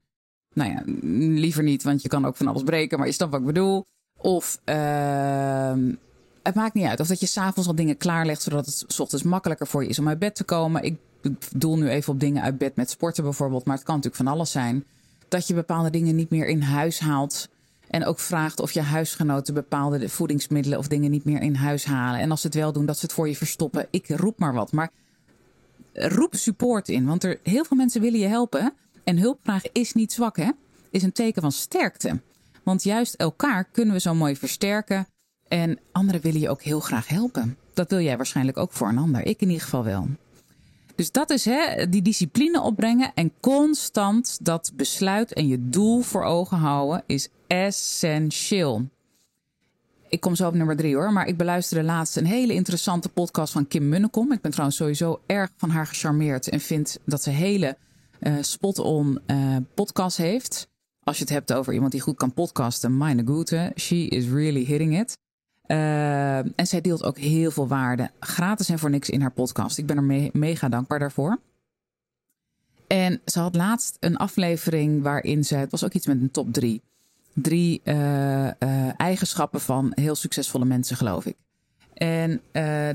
Nou 0.55 0.71
ja, 0.71 0.83
liever 1.41 1.63
niet, 1.63 1.83
want 1.83 2.03
je 2.03 2.09
kan 2.09 2.27
ook 2.27 2.37
van 2.37 2.47
alles 2.47 2.63
breken, 2.63 2.99
maar 2.99 3.07
je 3.07 3.13
snapt 3.13 3.31
wat 3.31 3.41
ik 3.41 3.47
bedoel. 3.47 3.85
Of 4.21 4.61
uh, 4.65 5.73
het 6.43 6.55
maakt 6.55 6.75
niet 6.75 6.85
uit. 6.85 7.01
Of 7.01 7.07
dat 7.07 7.21
je 7.21 7.27
s'avonds 7.27 7.69
al 7.69 7.75
dingen 7.75 7.97
klaarlegt, 7.97 8.43
zodat 8.43 8.67
het 8.67 8.85
s 8.87 9.01
ochtends 9.01 9.25
makkelijker 9.25 9.67
voor 9.67 9.83
je 9.83 9.89
is 9.89 9.99
om 9.99 10.09
uit 10.09 10.19
bed 10.19 10.35
te 10.35 10.45
komen. 10.45 10.83
Ik 10.83 10.97
doel 11.57 11.77
nu 11.77 11.89
even 11.89 12.13
op 12.13 12.21
dingen 12.21 12.43
uit 12.43 12.59
bed 12.59 12.77
met 12.77 12.91
sporten 12.91 13.25
bijvoorbeeld, 13.25 13.65
maar 13.65 13.77
het 13.77 13.85
kan 13.85 13.95
natuurlijk 13.95 14.23
van 14.23 14.33
alles 14.33 14.51
zijn. 14.51 14.85
dat 15.29 15.47
je 15.47 15.55
bepaalde 15.55 15.91
dingen 15.91 16.15
niet 16.15 16.31
meer 16.31 16.47
in 16.47 16.63
huis 16.63 17.01
haalt. 17.01 17.49
En 17.89 18.05
ook 18.05 18.19
vraagt 18.19 18.61
of 18.61 18.73
je 18.73 18.81
huisgenoten 18.81 19.55
bepaalde 19.55 20.09
voedingsmiddelen 20.09 20.79
of 20.79 20.89
dingen 20.89 21.11
niet 21.11 21.25
meer 21.25 21.41
in 21.41 21.55
huis 21.55 21.85
halen. 21.85 22.21
En 22.21 22.31
als 22.31 22.41
ze 22.41 22.47
het 22.47 22.57
wel 22.57 22.73
doen, 22.73 22.87
dat 22.87 22.99
ze 22.99 23.05
het 23.05 23.15
voor 23.15 23.29
je 23.29 23.37
verstoppen. 23.37 23.87
Ik 23.91 24.09
roep 24.09 24.39
maar 24.39 24.55
wat. 24.55 24.73
Maar 24.73 24.91
roep 25.93 26.35
support 26.35 26.89
in. 26.89 27.07
Want 27.07 27.25
er 27.25 27.41
heel 27.43 27.65
veel 27.65 27.77
mensen 27.77 28.01
willen 28.01 28.21
je 28.21 28.27
helpen. 28.27 28.73
En 29.05 29.19
hulpvraag 29.19 29.63
is 29.73 29.93
niet 29.93 30.13
zwak, 30.13 30.37
hè? 30.37 30.51
Is 30.91 31.03
een 31.03 31.13
teken 31.13 31.43
van 31.43 31.53
sterkte. 31.53 32.21
Want 32.63 32.83
juist 32.83 33.15
elkaar 33.15 33.65
kunnen 33.65 33.95
we 33.95 34.01
zo 34.01 34.15
mooi 34.15 34.37
versterken. 34.37 35.07
En 35.49 35.79
anderen 35.93 36.21
willen 36.21 36.41
je 36.41 36.49
ook 36.49 36.63
heel 36.63 36.81
graag 36.81 37.09
helpen. 37.09 37.57
Dat 37.75 37.91
wil 37.91 38.01
jij 38.01 38.17
waarschijnlijk 38.17 38.57
ook 38.57 38.73
voor 38.73 38.89
een 38.89 38.99
ander. 38.99 39.27
Ik 39.27 39.41
in 39.41 39.49
ieder 39.49 39.63
geval 39.63 39.85
wel. 39.85 40.09
Dus 40.99 41.13
dat 41.13 41.31
is 41.31 41.45
hè, 41.45 41.89
die 41.89 42.03
discipline 42.03 42.61
opbrengen 42.61 43.13
en 43.15 43.33
constant 43.41 44.39
dat 44.45 44.73
besluit 44.75 45.33
en 45.33 45.49
je 45.49 45.69
doel 45.69 46.01
voor 46.01 46.23
ogen 46.23 46.57
houden 46.57 47.03
is 47.07 47.29
essentieel. 47.47 48.89
Ik 50.09 50.21
kom 50.21 50.35
zo 50.35 50.47
op 50.47 50.55
nummer 50.55 50.77
drie 50.77 50.95
hoor, 50.95 51.13
maar 51.13 51.27
ik 51.27 51.37
beluisterde 51.37 51.85
laatst 51.85 52.17
een 52.17 52.27
hele 52.27 52.53
interessante 52.53 53.09
podcast 53.09 53.53
van 53.53 53.69
Kim 53.69 53.89
Munnekom. 53.89 54.33
Ik 54.33 54.41
ben 54.41 54.51
trouwens 54.51 54.79
sowieso 54.79 55.21
erg 55.27 55.51
van 55.57 55.71
haar 55.71 55.87
gecharmeerd 55.87 56.49
en 56.49 56.61
vind 56.61 56.99
dat 57.05 57.23
ze 57.23 57.31
hele 57.31 57.77
uh, 58.21 58.35
spot-on 58.41 59.19
uh, 59.27 59.57
podcast 59.75 60.17
heeft. 60.17 60.69
Als 61.03 61.17
je 61.17 61.23
het 61.23 61.33
hebt 61.33 61.53
over 61.53 61.73
iemand 61.73 61.93
die 61.93 62.01
goed 62.01 62.17
kan 62.17 62.35
podcasten, 62.35 62.97
meine 62.97 63.23
Gute, 63.27 63.73
she 63.77 63.97
is 63.97 64.27
really 64.27 64.65
hitting 64.65 65.01
it. 65.01 65.19
Uh, 65.69 66.39
en 66.39 66.67
zij 66.67 66.81
deelt 66.81 67.05
ook 67.05 67.19
heel 67.19 67.51
veel 67.51 67.69
waarde, 67.69 68.11
gratis 68.21 68.69
en 68.69 68.79
voor 68.79 68.91
niks 68.91 69.11
in 69.11 69.21
haar 69.21 69.33
podcast. 69.33 69.79
Ik 69.79 69.87
ben 69.87 69.97
er 69.97 70.03
me 70.03 70.31
mega 70.33 70.69
dankbaar 70.69 70.99
daarvoor. 70.99 71.39
En 72.87 73.21
ze 73.25 73.39
had 73.39 73.55
laatst 73.55 73.97
een 74.01 74.17
aflevering 74.17 75.03
waarin 75.03 75.45
ze, 75.45 75.55
het 75.55 75.71
was 75.71 75.85
ook 75.85 75.93
iets 75.93 76.07
met 76.07 76.21
een 76.21 76.31
top 76.31 76.53
drie, 76.53 76.83
drie 77.33 77.81
uh, 77.85 77.95
uh, 78.45 78.51
eigenschappen 78.97 79.61
van 79.61 79.93
heel 79.95 80.15
succesvolle 80.15 80.65
mensen, 80.65 80.97
geloof 80.97 81.27
ik. 81.27 81.37
En 81.95 82.41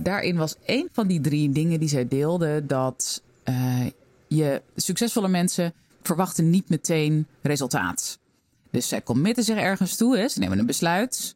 daarin 0.03 0.35
was 0.35 0.55
een 0.65 0.89
van 0.91 1.07
die 1.07 1.21
drie 1.21 1.49
dingen 1.49 1.79
die 1.79 1.89
zij 1.89 2.07
deelde 2.07 2.65
dat 2.65 3.23
je 4.27 4.61
succesvolle 4.75 5.27
mensen 5.27 5.73
verwachten 6.01 6.49
niet 6.49 6.69
meteen 6.69 7.27
resultaat. 7.41 8.19
Dus 8.71 8.87
zij 8.87 9.03
committen 9.03 9.43
zich 9.43 9.57
ergens 9.57 9.95
toe, 9.95 10.27
ze 10.29 10.39
nemen 10.39 10.59
een 10.59 10.65
besluit. 10.65 11.35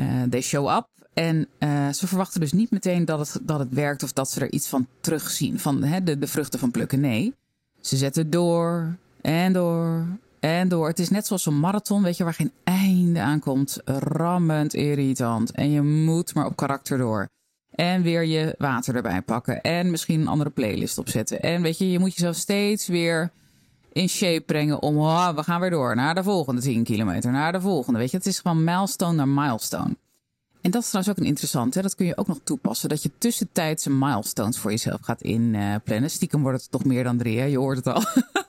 Uh, 0.00 0.22
they 0.22 0.40
show 0.40 0.76
up. 0.76 0.88
En 1.14 1.48
uh, 1.58 1.88
ze 1.88 2.06
verwachten 2.06 2.40
dus 2.40 2.52
niet 2.52 2.70
meteen 2.70 3.04
dat 3.04 3.18
het, 3.18 3.38
dat 3.42 3.58
het 3.58 3.74
werkt 3.74 4.02
of 4.02 4.12
dat 4.12 4.30
ze 4.30 4.40
er 4.40 4.52
iets 4.52 4.68
van 4.68 4.86
terugzien. 5.00 5.58
Van 5.58 5.82
hè, 5.82 6.02
de, 6.02 6.18
de 6.18 6.26
vruchten 6.26 6.58
van 6.58 6.70
plukken. 6.70 7.00
Nee, 7.00 7.34
ze 7.80 7.96
zetten 7.96 8.30
door 8.30 8.96
en 9.20 9.52
door 9.52 10.06
en 10.40 10.68
door. 10.68 10.88
Het 10.88 10.98
is 10.98 11.10
net 11.10 11.26
zoals 11.26 11.46
een 11.46 11.60
marathon, 11.60 12.02
weet 12.02 12.16
je, 12.16 12.24
waar 12.24 12.34
geen 12.34 12.52
einde 12.64 13.20
aan 13.20 13.40
komt. 13.40 13.80
Rammend 13.84 14.74
irritant. 14.74 15.50
En 15.50 15.70
je 15.70 15.82
moet 15.82 16.34
maar 16.34 16.46
op 16.46 16.56
karakter 16.56 16.98
door. 16.98 17.28
En 17.70 18.02
weer 18.02 18.24
je 18.24 18.54
water 18.58 18.96
erbij 18.96 19.22
pakken. 19.22 19.60
En 19.60 19.90
misschien 19.90 20.20
een 20.20 20.28
andere 20.28 20.50
playlist 20.50 20.98
opzetten. 20.98 21.42
En 21.42 21.62
weet 21.62 21.78
je, 21.78 21.90
je 21.90 21.98
moet 21.98 22.14
jezelf 22.14 22.36
steeds 22.36 22.86
weer 22.86 23.30
in 23.92 24.08
shape 24.08 24.40
brengen 24.40 24.82
om, 24.82 24.98
oh, 24.98 25.34
we 25.34 25.42
gaan 25.42 25.60
weer 25.60 25.70
door 25.70 25.96
naar 25.96 26.14
de 26.14 26.22
volgende 26.22 26.60
10 26.60 26.84
kilometer, 26.84 27.32
naar 27.32 27.52
de 27.52 27.60
volgende. 27.60 27.98
Weet 27.98 28.10
je, 28.10 28.16
het 28.16 28.26
is 28.26 28.38
gewoon 28.38 28.64
milestone 28.64 29.16
naar 29.16 29.28
milestone. 29.28 29.96
En 30.60 30.70
dat 30.70 30.82
is 30.82 30.88
trouwens 30.88 31.16
ook 31.16 31.24
een 31.24 31.30
interessante. 31.30 31.82
Dat 31.82 31.94
kun 31.94 32.06
je 32.06 32.16
ook 32.16 32.26
nog 32.26 32.40
toepassen. 32.44 32.88
Dat 32.88 33.02
je 33.02 33.10
tussentijdse 33.18 33.90
milestones 33.90 34.58
voor 34.58 34.70
jezelf 34.70 35.00
gaat 35.02 35.22
inplannen. 35.22 36.10
Stiekem 36.10 36.42
wordt 36.42 36.60
het 36.60 36.70
toch 36.70 36.84
meer 36.84 37.04
dan 37.04 37.16
drie. 37.16 37.38
Hè? 37.38 37.44
Je 37.44 37.58
hoort 37.58 37.76
het 37.76 37.86
al. 37.86 38.02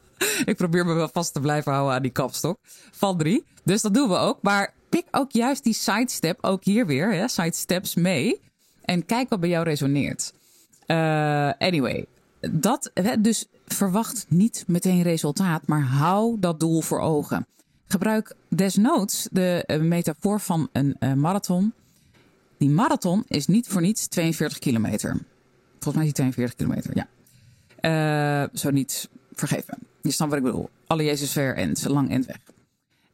ik 0.51 0.55
probeer 0.55 0.85
me 0.85 0.93
wel 0.93 1.09
vast 1.13 1.33
te 1.33 1.39
blijven 1.39 1.71
houden 1.71 1.95
aan 1.95 2.01
die 2.01 2.11
kapstok. 2.11 2.57
Van 2.91 3.17
drie. 3.17 3.43
Dus 3.63 3.81
dat 3.81 3.93
doen 3.93 4.09
we 4.09 4.15
ook. 4.15 4.37
Maar 4.41 4.73
pik 4.89 5.05
ook 5.11 5.31
juist 5.31 5.63
die 5.63 5.73
sidestep, 5.73 6.37
ook 6.41 6.63
hier 6.63 6.85
weer, 6.85 7.13
hè, 7.13 7.27
sidesteps 7.27 7.95
mee. 7.95 8.41
En 8.81 9.05
kijk 9.05 9.29
wat 9.29 9.39
bij 9.39 9.49
jou 9.49 9.63
resoneert. 9.63 10.33
Uh, 10.87 11.51
anyway, 11.57 12.05
dat, 12.51 12.91
dus 13.19 13.45
verwacht 13.73 14.25
niet 14.29 14.63
meteen 14.67 15.01
resultaat, 15.01 15.67
maar 15.67 15.81
hou 15.81 16.39
dat 16.39 16.59
doel 16.59 16.81
voor 16.81 16.99
ogen. 16.99 17.47
Gebruik 17.85 18.35
desnoods 18.47 19.27
de 19.31 19.63
uh, 19.67 19.81
metafoor 19.81 20.39
van 20.39 20.69
een 20.71 20.95
uh, 20.99 21.13
marathon. 21.13 21.73
Die 22.57 22.69
marathon 22.69 23.23
is 23.27 23.47
niet 23.47 23.67
voor 23.67 23.81
niets 23.81 24.07
42 24.07 24.59
kilometer. 24.59 25.17
Volgens 25.79 25.95
mij 25.95 26.05
is 26.05 26.13
die 26.13 26.13
42 26.13 26.55
kilometer, 26.55 26.91
ja. 26.95 27.07
Uh, 28.43 28.49
zo 28.53 28.69
niet 28.69 29.09
vergeven. 29.33 29.77
Je 30.01 30.11
snapt 30.11 30.31
wat 30.31 30.39
ik 30.39 30.45
bedoel. 30.45 30.69
Alle 30.87 31.03
Jezus 31.03 31.31
ver 31.31 31.55
en 31.55 31.75
lang 31.83 32.09
en 32.09 32.25
weg. 32.27 32.39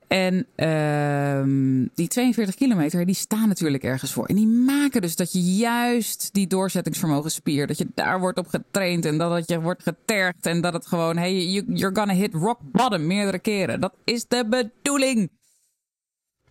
En 0.07 0.45
uh, 0.55 1.87
die 1.95 2.07
42 2.07 2.55
kilometer, 2.55 3.05
die 3.05 3.15
staan 3.15 3.47
natuurlijk 3.47 3.83
ergens 3.83 4.13
voor. 4.13 4.25
En 4.25 4.35
die 4.35 4.47
maken 4.47 5.01
dus 5.01 5.15
dat 5.15 5.33
je 5.33 5.55
juist 5.55 6.29
die 6.31 6.47
doorzettingsvermogen 6.47 7.31
spier, 7.31 7.67
dat 7.67 7.77
je 7.77 7.87
daar 7.93 8.19
wordt 8.19 8.37
op 8.37 8.47
getraind 8.47 9.05
en 9.05 9.17
dat 9.17 9.31
het 9.31 9.49
je 9.49 9.61
wordt 9.61 9.83
getergd 9.83 10.45
en 10.45 10.61
dat 10.61 10.73
het 10.73 10.85
gewoon, 10.85 11.17
hey, 11.17 11.45
you, 11.45 11.65
you're 11.67 11.95
gonna 11.95 12.13
hit 12.13 12.33
rock 12.33 12.59
bottom 12.61 13.07
meerdere 13.07 13.39
keren. 13.39 13.79
Dat 13.79 13.93
is 14.03 14.25
de 14.27 14.45
bedoeling. 14.49 15.29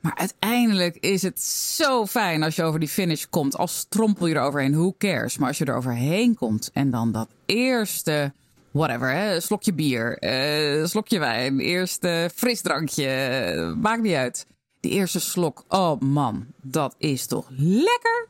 Maar 0.01 0.17
uiteindelijk 0.17 0.97
is 0.97 1.23
het 1.23 1.41
zo 1.43 2.07
fijn 2.07 2.43
als 2.43 2.57
je 2.57 2.63
over 2.63 2.81
die 2.81 2.89
finish 2.89 3.25
komt. 3.31 3.57
Als 3.57 3.77
strompel 3.77 4.27
je 4.27 4.35
er 4.35 4.41
overheen, 4.41 4.73
who 4.73 4.95
cares? 4.99 5.39
Maar 5.39 5.49
als 5.49 5.59
je 5.59 5.65
er 5.65 5.77
overheen 5.77 6.35
komt 6.35 6.71
en 6.73 6.91
dan 6.91 7.13
dat 7.13 7.29
eerste 7.47 8.33
whatever, 8.77 9.11
hè? 9.11 9.41
slokje 9.41 9.73
bier, 9.73 10.17
uh, 10.21 10.87
slokje 10.87 11.19
wijn, 11.19 11.61
eerste 11.61 12.31
frisdrankje, 12.35 13.75
maakt 13.81 14.03
niet 14.03 14.15
uit. 14.15 14.47
Die 14.81 14.91
eerste 14.93 15.21
slok, 15.21 15.65
oh 15.69 16.01
man, 16.01 16.47
dat 16.63 16.95
is 16.99 17.27
toch 17.27 17.47
lekker? 17.57 18.29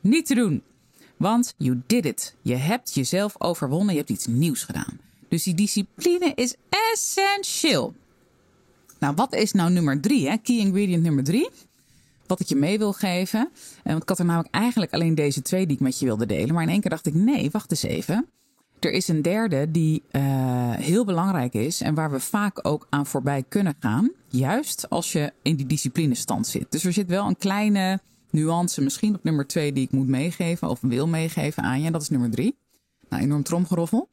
Niet 0.00 0.26
te 0.26 0.34
doen. 0.34 0.62
Want 1.16 1.54
you 1.56 1.82
did 1.86 2.04
it. 2.04 2.34
Je 2.42 2.54
hebt 2.54 2.94
jezelf 2.94 3.34
overwonnen, 3.38 3.92
je 3.94 3.98
hebt 3.98 4.10
iets 4.10 4.26
nieuws 4.26 4.62
gedaan. 4.62 4.98
Dus 5.28 5.42
die 5.42 5.54
discipline 5.54 6.32
is 6.34 6.54
essentieel. 6.68 7.94
Nou, 8.98 9.14
wat 9.14 9.34
is 9.34 9.52
nou 9.52 9.70
nummer 9.70 10.00
drie, 10.00 10.28
hè? 10.28 10.36
key 10.36 10.58
ingredient 10.58 11.02
nummer 11.02 11.24
drie? 11.24 11.48
Wat 12.26 12.40
ik 12.40 12.46
je 12.46 12.56
mee 12.56 12.78
wil 12.78 12.92
geven. 12.92 13.50
Eh, 13.82 13.90
want 13.90 14.02
ik 14.02 14.08
had 14.08 14.18
er 14.18 14.24
namelijk 14.24 14.54
eigenlijk 14.54 14.92
alleen 14.92 15.14
deze 15.14 15.42
twee 15.42 15.66
die 15.66 15.76
ik 15.76 15.82
met 15.82 15.98
je 15.98 16.04
wilde 16.04 16.26
delen. 16.26 16.54
Maar 16.54 16.62
in 16.62 16.68
één 16.68 16.80
keer 16.80 16.90
dacht 16.90 17.06
ik, 17.06 17.14
nee, 17.14 17.50
wacht 17.50 17.70
eens 17.70 17.82
even. 17.82 18.28
Er 18.84 18.92
is 18.92 19.08
een 19.08 19.22
derde 19.22 19.70
die 19.70 20.02
uh, 20.12 20.22
heel 20.72 21.04
belangrijk 21.04 21.54
is 21.54 21.80
en 21.80 21.94
waar 21.94 22.10
we 22.10 22.20
vaak 22.20 22.58
ook 22.62 22.86
aan 22.90 23.06
voorbij 23.06 23.44
kunnen 23.48 23.74
gaan. 23.80 24.10
Juist 24.28 24.90
als 24.90 25.12
je 25.12 25.32
in 25.42 25.56
die 25.56 25.66
disciplinestand 25.66 26.46
zit. 26.46 26.72
Dus 26.72 26.84
er 26.84 26.92
zit 26.92 27.08
wel 27.08 27.26
een 27.26 27.36
kleine 27.36 28.00
nuance 28.30 28.82
misschien 28.82 29.14
op 29.14 29.24
nummer 29.24 29.46
twee 29.46 29.72
die 29.72 29.84
ik 29.84 29.90
moet 29.90 30.08
meegeven 30.08 30.68
of 30.68 30.80
wil 30.80 31.08
meegeven 31.08 31.62
aan 31.62 31.80
je. 31.80 31.86
En 31.86 31.92
dat 31.92 32.02
is 32.02 32.08
nummer 32.08 32.30
drie. 32.30 32.56
Nou, 33.08 33.22
enorm 33.22 33.42
tromgeroffel. 33.42 34.08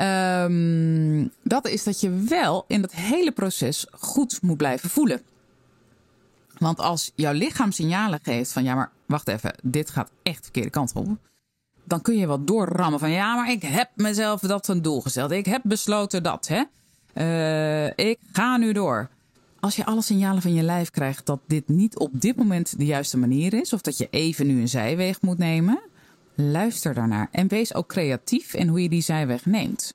Um, 0.00 1.30
dat 1.42 1.66
is 1.68 1.84
dat 1.84 2.00
je 2.00 2.10
wel 2.10 2.64
in 2.68 2.80
dat 2.80 2.92
hele 2.92 3.32
proces 3.32 3.86
goed 3.90 4.42
moet 4.42 4.56
blijven 4.56 4.90
voelen. 4.90 5.22
Want 6.58 6.78
als 6.78 7.12
jouw 7.14 7.32
lichaam 7.32 7.72
signalen 7.72 8.20
geeft 8.22 8.52
van 8.52 8.64
ja, 8.64 8.74
maar 8.74 8.92
wacht 9.06 9.28
even, 9.28 9.54
dit 9.62 9.90
gaat 9.90 10.10
echt 10.22 10.36
de 10.36 10.42
verkeerde 10.42 10.70
kant 10.70 10.92
op 10.94 11.18
dan 11.86 12.02
kun 12.02 12.16
je 12.16 12.26
wat 12.26 12.46
doorrammen 12.46 12.98
van 12.98 13.10
ja, 13.10 13.34
maar 13.34 13.50
ik 13.50 13.62
heb 13.62 13.90
mezelf 13.94 14.40
dat 14.40 14.68
een 14.68 14.82
doel 14.82 15.00
gesteld. 15.00 15.30
Ik 15.30 15.46
heb 15.46 15.60
besloten 15.64 16.22
dat. 16.22 16.48
Hè? 16.48 16.62
Uh, 17.14 18.06
ik 18.06 18.18
ga 18.32 18.56
nu 18.56 18.72
door. 18.72 19.08
Als 19.60 19.76
je 19.76 19.84
alle 19.84 20.02
signalen 20.02 20.42
van 20.42 20.54
je 20.54 20.62
lijf 20.62 20.90
krijgt 20.90 21.26
dat 21.26 21.40
dit 21.46 21.68
niet 21.68 21.98
op 21.98 22.20
dit 22.20 22.36
moment 22.36 22.78
de 22.78 22.84
juiste 22.84 23.18
manier 23.18 23.54
is, 23.54 23.72
of 23.72 23.80
dat 23.80 23.98
je 23.98 24.08
even 24.10 24.46
nu 24.46 24.60
een 24.60 24.68
zijweg 24.68 25.20
moet 25.20 25.38
nemen, 25.38 25.80
luister 26.34 26.94
daarnaar 26.94 27.28
en 27.30 27.48
wees 27.48 27.74
ook 27.74 27.88
creatief 27.88 28.54
in 28.54 28.68
hoe 28.68 28.82
je 28.82 28.88
die 28.88 29.02
zijweg 29.02 29.46
neemt. 29.46 29.94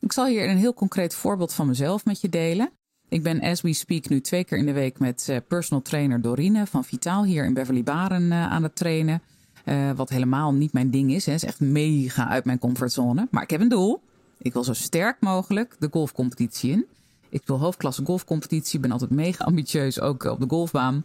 Ik 0.00 0.12
zal 0.12 0.26
hier 0.26 0.48
een 0.48 0.56
heel 0.56 0.74
concreet 0.74 1.14
voorbeeld 1.14 1.52
van 1.52 1.66
mezelf 1.66 2.04
met 2.04 2.20
je 2.20 2.28
delen. 2.28 2.70
Ik 3.08 3.22
ben 3.22 3.40
as 3.40 3.60
we 3.60 3.72
speak 3.72 4.08
nu 4.08 4.20
twee 4.20 4.44
keer 4.44 4.58
in 4.58 4.66
de 4.66 4.72
week 4.72 4.98
met 4.98 5.28
eh, 5.28 5.36
personal 5.48 5.82
trainer 5.82 6.20
Dorine 6.20 6.66
van 6.66 6.84
Vitaal 6.84 7.24
hier 7.24 7.44
in 7.44 7.54
Beverly 7.54 7.82
Baren 7.82 8.22
uh, 8.22 8.52
aan 8.52 8.62
het 8.62 8.76
trainen. 8.76 9.22
Uh, 9.64 9.90
wat 9.90 10.08
helemaal 10.08 10.52
niet 10.52 10.72
mijn 10.72 10.90
ding 10.90 11.12
is. 11.12 11.26
Het 11.26 11.34
is 11.34 11.44
echt 11.44 11.60
mega 11.60 12.28
uit 12.28 12.44
mijn 12.44 12.58
comfortzone. 12.58 13.28
Maar 13.30 13.42
ik 13.42 13.50
heb 13.50 13.60
een 13.60 13.68
doel. 13.68 14.00
Ik 14.38 14.52
wil 14.52 14.64
zo 14.64 14.72
sterk 14.72 15.16
mogelijk 15.20 15.76
de 15.78 15.88
golfcompetitie 15.90 16.70
in. 16.70 16.86
Ik 17.28 17.42
wil 17.44 17.58
hoofdklasse 17.58 18.04
golfcompetitie. 18.04 18.80
ben 18.80 18.92
altijd 18.92 19.10
mega 19.10 19.44
ambitieus, 19.44 20.00
ook 20.00 20.24
op 20.24 20.40
de 20.40 20.48
golfbaan. 20.48 21.04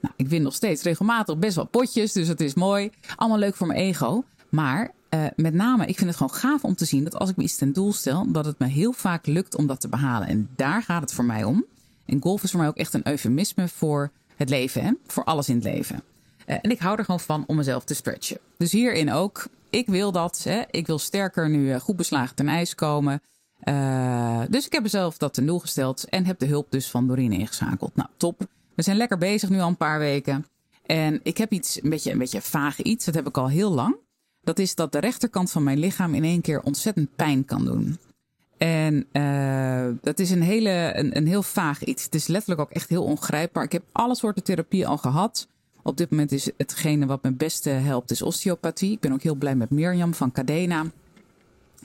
Nou, 0.00 0.14
ik 0.16 0.28
win 0.28 0.42
nog 0.42 0.54
steeds 0.54 0.82
regelmatig 0.82 1.38
best 1.38 1.56
wel 1.56 1.66
potjes, 1.66 2.12
dus 2.12 2.28
het 2.28 2.40
is 2.40 2.54
mooi. 2.54 2.90
Allemaal 3.16 3.38
leuk 3.38 3.54
voor 3.54 3.66
mijn 3.66 3.78
ego. 3.78 4.24
Maar 4.48 4.90
uh, 5.14 5.24
met 5.36 5.54
name, 5.54 5.86
ik 5.86 5.96
vind 5.96 6.08
het 6.08 6.16
gewoon 6.16 6.34
gaaf 6.34 6.64
om 6.64 6.74
te 6.74 6.84
zien 6.84 7.04
dat 7.04 7.16
als 7.16 7.30
ik 7.30 7.36
me 7.36 7.42
iets 7.42 7.56
ten 7.56 7.72
doel 7.72 7.92
stel, 7.92 8.32
dat 8.32 8.44
het 8.44 8.58
me 8.58 8.66
heel 8.66 8.92
vaak 8.92 9.26
lukt 9.26 9.56
om 9.56 9.66
dat 9.66 9.80
te 9.80 9.88
behalen. 9.88 10.28
En 10.28 10.48
daar 10.56 10.82
gaat 10.82 11.00
het 11.00 11.12
voor 11.12 11.24
mij 11.24 11.44
om. 11.44 11.64
En 12.04 12.22
golf 12.22 12.42
is 12.42 12.50
voor 12.50 12.60
mij 12.60 12.68
ook 12.68 12.76
echt 12.76 12.94
een 12.94 13.08
eufemisme 13.08 13.68
voor 13.68 14.10
het 14.36 14.48
leven, 14.48 14.84
hè? 14.84 14.92
voor 15.06 15.24
alles 15.24 15.48
in 15.48 15.54
het 15.54 15.64
leven. 15.64 16.02
Eh, 16.50 16.58
en 16.62 16.70
ik 16.70 16.78
hou 16.78 16.98
er 16.98 17.04
gewoon 17.04 17.20
van 17.20 17.44
om 17.46 17.56
mezelf 17.56 17.84
te 17.84 17.94
stretchen. 17.94 18.38
Dus 18.56 18.72
hierin 18.72 19.12
ook. 19.12 19.46
Ik 19.70 19.86
wil 19.86 20.12
dat. 20.12 20.40
Hè. 20.44 20.62
Ik 20.70 20.86
wil 20.86 20.98
sterker 20.98 21.50
nu 21.50 21.72
eh, 21.72 21.80
goed 21.80 21.96
beslagen 21.96 22.36
ten 22.36 22.48
ijs 22.48 22.74
komen. 22.74 23.22
Uh, 23.64 24.40
dus 24.48 24.66
ik 24.66 24.72
heb 24.72 24.82
mezelf 24.82 25.18
dat 25.18 25.34
ten 25.34 25.44
nul 25.44 25.58
gesteld 25.58 26.04
en 26.08 26.26
heb 26.26 26.38
de 26.38 26.46
hulp 26.46 26.70
dus 26.70 26.90
van 26.90 27.06
Dorine 27.06 27.38
ingeschakeld. 27.38 27.96
Nou, 27.96 28.08
top. 28.16 28.46
We 28.74 28.82
zijn 28.82 28.96
lekker 28.96 29.18
bezig 29.18 29.48
nu 29.48 29.60
al 29.60 29.68
een 29.68 29.76
paar 29.76 29.98
weken. 29.98 30.46
En 30.86 31.20
ik 31.22 31.38
heb 31.38 31.52
iets, 31.52 31.82
een 31.82 31.90
beetje, 31.90 32.12
een 32.12 32.18
beetje 32.18 32.40
vaag 32.40 32.82
iets, 32.82 33.04
dat 33.04 33.14
heb 33.14 33.28
ik 33.28 33.36
al 33.36 33.48
heel 33.48 33.70
lang. 33.70 33.96
Dat 34.40 34.58
is 34.58 34.74
dat 34.74 34.92
de 34.92 34.98
rechterkant 34.98 35.50
van 35.50 35.62
mijn 35.62 35.78
lichaam 35.78 36.14
in 36.14 36.24
één 36.24 36.40
keer 36.40 36.62
ontzettend 36.62 37.16
pijn 37.16 37.44
kan 37.44 37.64
doen. 37.64 37.98
En 38.58 39.06
dat 40.00 40.18
is 40.18 40.30
een, 40.30 40.42
hele, 40.42 40.92
een, 40.94 41.16
een 41.16 41.26
heel 41.26 41.42
vaag 41.42 41.84
iets. 41.84 42.04
Het 42.04 42.14
is 42.14 42.26
letterlijk 42.26 42.60
ook 42.60 42.70
echt 42.70 42.88
heel 42.88 43.04
ongrijpbaar. 43.04 43.64
Ik 43.64 43.72
heb 43.72 43.82
alle 43.92 44.14
soorten 44.14 44.42
therapie 44.42 44.86
al 44.86 44.98
gehad. 44.98 45.48
Op 45.82 45.96
dit 45.96 46.10
moment 46.10 46.32
is 46.32 46.50
hetgene 46.56 47.06
wat 47.06 47.22
me 47.22 47.32
beste 47.32 47.70
helpt, 47.70 48.10
is 48.10 48.22
osteopathie. 48.22 48.92
Ik 48.92 49.00
ben 49.00 49.12
ook 49.12 49.22
heel 49.22 49.34
blij 49.34 49.56
met 49.56 49.70
Mirjam 49.70 50.14
van 50.14 50.32
Cadena. 50.32 50.84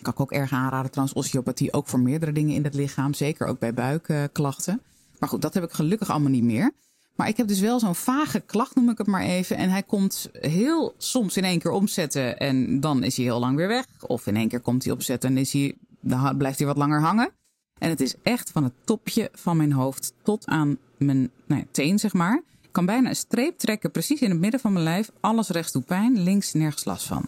Kan 0.02 0.14
ik 0.14 0.20
ook 0.20 0.32
erg 0.32 0.52
aanraden 0.52 0.92
trouwens, 0.92 1.18
osteopathie 1.18 1.74
ook 1.74 1.88
voor 1.88 2.00
meerdere 2.00 2.32
dingen 2.32 2.56
in 2.56 2.64
het 2.64 2.74
lichaam. 2.74 3.14
Zeker 3.14 3.48
ook 3.48 3.60
bij 3.60 3.74
buikklachten. 3.74 4.82
Maar 5.20 5.30
goed, 5.30 5.42
dat 5.42 5.54
heb 5.54 5.64
ik 5.64 5.72
gelukkig 5.72 6.10
allemaal 6.10 6.32
niet 6.32 6.44
meer. 6.44 6.72
Maar 7.16 7.28
ik 7.28 7.38
heb 7.38 7.48
dus 7.48 7.60
wel 7.60 7.80
zo'n 7.80 7.96
vage 7.96 8.40
klacht, 8.40 8.75
noem 8.75 8.90
ik 8.90 8.98
het 8.98 9.08
maar 9.08 9.22
even. 9.22 9.58
En 9.58 9.70
hij 9.70 9.84
komt 9.84 10.30
heel 10.32 10.94
soms 10.98 11.38
in 11.38 11.44
één 11.44 11.60
keer 11.60 11.72
omzetten 11.72 12.38
en 12.38 12.80
dan 12.80 13.04
is 13.04 13.16
hij 13.16 13.25
heel 13.25 13.40
lang 13.40 13.56
weer 13.56 13.68
weg. 13.68 13.86
Of 14.08 14.28
in 14.28 14.36
één 14.36 14.48
keer 14.48 14.60
komt 14.60 14.84
hij 14.84 14.94
opzetten 14.94 15.30
en 15.30 15.38
is 15.38 15.52
hij, 15.52 15.75
dan 16.00 16.38
blijft 16.38 16.58
hij 16.58 16.68
wat 16.68 16.78
langer 16.78 17.02
hangen. 17.02 17.30
En 17.78 17.90
het 17.90 18.02
is 18.02 18.16
echt 18.24 18.52
van 18.52 18.64
het 18.64 18.74
topje 18.84 19.30
van 19.34 19.58
mijn 19.58 19.72
hoofd 19.72 20.14
tot 20.24 20.46
aan 20.46 20.78
mijn 20.98 21.32
nou 21.46 21.62
ja, 21.62 21.68
teen, 21.72 22.00
zeg 22.00 22.14
maar. 22.14 22.44
Kan 22.75 22.86
bijna 22.86 23.10
een 23.10 23.15
streep 23.15 23.58
trekken, 23.58 23.91
precies 23.91 24.22
in 24.22 24.29
het 24.29 24.39
midden 24.39 24.60
van 24.60 24.74
mijn 24.74 24.86
lijf. 24.86 25.12
Alles 25.20 25.50
rechts 25.50 25.72
doet 25.72 25.86
pijn, 25.86 26.24
links 26.24 26.53
nergens 26.53 26.86
last 26.86 27.08
van. 27.08 27.25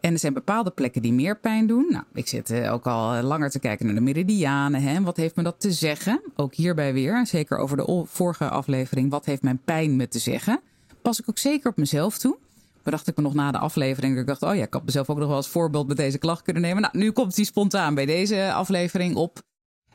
En 0.00 0.12
er 0.12 0.18
zijn 0.18 0.32
bepaalde 0.32 0.70
plekken 0.70 1.02
die 1.02 1.12
meer 1.12 1.38
pijn 1.38 1.66
doen. 1.66 1.86
Nou, 1.88 2.04
ik 2.14 2.28
zit 2.28 2.50
eh, 2.50 2.72
ook 2.72 2.86
al 2.86 3.22
langer 3.22 3.50
te 3.50 3.58
kijken 3.58 3.86
naar 3.86 3.94
de 3.94 4.00
meridianen. 4.00 4.82
Hè? 4.82 5.02
Wat 5.02 5.16
heeft 5.16 5.36
me 5.36 5.42
dat 5.42 5.60
te 5.60 5.72
zeggen? 5.72 6.22
Ook 6.36 6.54
hierbij 6.54 6.92
weer, 6.92 7.26
zeker 7.26 7.58
over 7.58 7.76
de 7.76 8.04
vorige 8.06 8.48
aflevering. 8.48 9.10
Wat 9.10 9.24
heeft 9.24 9.42
mijn 9.42 9.60
pijn 9.64 9.96
me 9.96 10.08
te 10.08 10.18
zeggen? 10.18 10.60
Pas 11.02 11.20
ik 11.20 11.28
ook 11.28 11.38
zeker 11.38 11.70
op 11.70 11.76
mezelf 11.76 12.18
toe. 12.18 12.36
Bedacht 12.82 13.06
ik 13.06 13.16
me 13.16 13.22
nog 13.22 13.34
na 13.34 13.50
de 13.50 13.58
aflevering. 13.58 14.18
Ik 14.18 14.26
dacht, 14.26 14.42
oh 14.42 14.54
ja, 14.54 14.62
ik 14.62 14.74
had 14.74 14.84
mezelf 14.84 15.10
ook 15.10 15.18
nog 15.18 15.28
wel 15.28 15.36
als 15.36 15.48
voorbeeld 15.48 15.88
met 15.88 15.96
deze 15.96 16.18
klacht 16.18 16.42
kunnen 16.42 16.62
nemen. 16.62 16.82
Nou, 16.82 16.98
nu 16.98 17.10
komt 17.10 17.36
hij 17.36 17.44
spontaan 17.44 17.94
bij 17.94 18.06
deze 18.06 18.52
aflevering 18.52 19.16
op. 19.16 19.42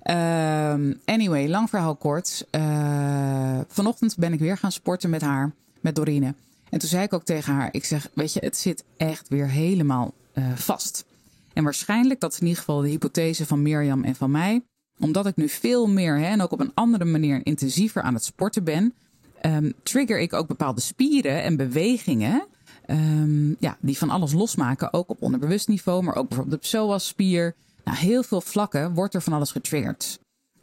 Uh, 0.09 0.73
anyway, 1.05 1.47
lang 1.47 1.69
verhaal 1.69 1.95
kort. 1.95 2.47
Uh, 2.51 3.59
vanochtend 3.67 4.17
ben 4.17 4.33
ik 4.33 4.39
weer 4.39 4.57
gaan 4.57 4.71
sporten 4.71 5.09
met 5.09 5.21
haar, 5.21 5.51
met 5.81 5.95
Dorine. 5.95 6.33
En 6.69 6.79
toen 6.79 6.89
zei 6.89 7.03
ik 7.03 7.13
ook 7.13 7.23
tegen 7.23 7.53
haar: 7.53 7.69
Ik 7.71 7.85
zeg, 7.85 8.09
weet 8.13 8.33
je, 8.33 8.39
het 8.39 8.57
zit 8.57 8.83
echt 8.97 9.27
weer 9.27 9.49
helemaal 9.49 10.13
uh, 10.33 10.45
vast. 10.55 11.05
En 11.53 11.63
waarschijnlijk, 11.63 12.19
dat 12.19 12.33
is 12.33 12.39
in 12.39 12.47
ieder 12.47 12.59
geval 12.59 12.81
de 12.81 12.89
hypothese 12.89 13.45
van 13.45 13.61
Mirjam 13.61 14.03
en 14.03 14.15
van 14.15 14.31
mij, 14.31 14.63
omdat 14.99 15.25
ik 15.25 15.35
nu 15.35 15.49
veel 15.49 15.87
meer 15.87 16.17
hè, 16.17 16.25
en 16.25 16.41
ook 16.41 16.51
op 16.51 16.59
een 16.59 16.71
andere 16.73 17.05
manier 17.05 17.41
intensiever 17.43 18.01
aan 18.01 18.13
het 18.13 18.23
sporten 18.23 18.63
ben, 18.63 18.93
um, 19.41 19.73
trigger 19.83 20.19
ik 20.19 20.33
ook 20.33 20.47
bepaalde 20.47 20.81
spieren 20.81 21.43
en 21.43 21.55
bewegingen. 21.55 22.47
Um, 22.89 23.55
ja, 23.59 23.77
die 23.79 23.97
van 23.97 24.09
alles 24.09 24.33
losmaken, 24.33 24.93
ook 24.93 25.09
op 25.09 25.21
onderbewust 25.21 25.67
niveau, 25.67 26.03
maar 26.03 26.15
ook 26.15 26.27
bijvoorbeeld 26.27 26.61
de 26.61 26.67
psoas-spier. 26.67 27.55
Nou, 27.85 27.97
heel 27.97 28.23
veel 28.23 28.41
vlakken 28.41 28.93
wordt 28.93 29.13
er 29.13 29.21
van 29.21 29.33
alles 29.33 29.51
getriggerd. 29.51 30.19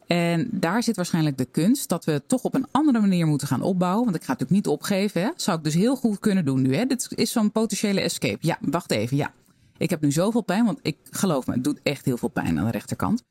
En 0.06 0.48
daar 0.50 0.82
zit 0.82 0.96
waarschijnlijk 0.96 1.38
de 1.38 1.44
kunst 1.44 1.88
dat 1.88 2.04
we 2.04 2.12
het 2.12 2.28
toch 2.28 2.42
op 2.42 2.54
een 2.54 2.66
andere 2.70 3.00
manier 3.00 3.26
moeten 3.26 3.46
gaan 3.46 3.62
opbouwen. 3.62 4.04
Want 4.04 4.16
ik 4.16 4.22
ga 4.22 4.30
het 4.32 4.40
natuurlijk 4.40 4.66
niet 4.66 4.74
opgeven. 4.74 5.22
Hè. 5.22 5.30
Zou 5.36 5.58
ik 5.58 5.64
dus 5.64 5.74
heel 5.74 5.96
goed 5.96 6.18
kunnen 6.18 6.44
doen 6.44 6.62
nu. 6.62 6.76
Hè. 6.76 6.86
Dit 6.86 7.08
is 7.14 7.32
zo'n 7.32 7.52
potentiële 7.52 8.00
escape. 8.00 8.38
Ja, 8.40 8.58
wacht 8.60 8.90
even. 8.90 9.16
Ja. 9.16 9.32
Ik 9.76 9.90
heb 9.90 10.00
nu 10.00 10.12
zoveel 10.12 10.40
pijn, 10.40 10.64
want 10.64 10.78
ik 10.82 10.96
geloof 11.10 11.46
me, 11.46 11.52
het 11.54 11.64
doet 11.64 11.80
echt 11.82 12.04
heel 12.04 12.16
veel 12.16 12.28
pijn 12.28 12.58
aan 12.58 12.64
de 12.64 12.70
rechterkant. 12.70 13.22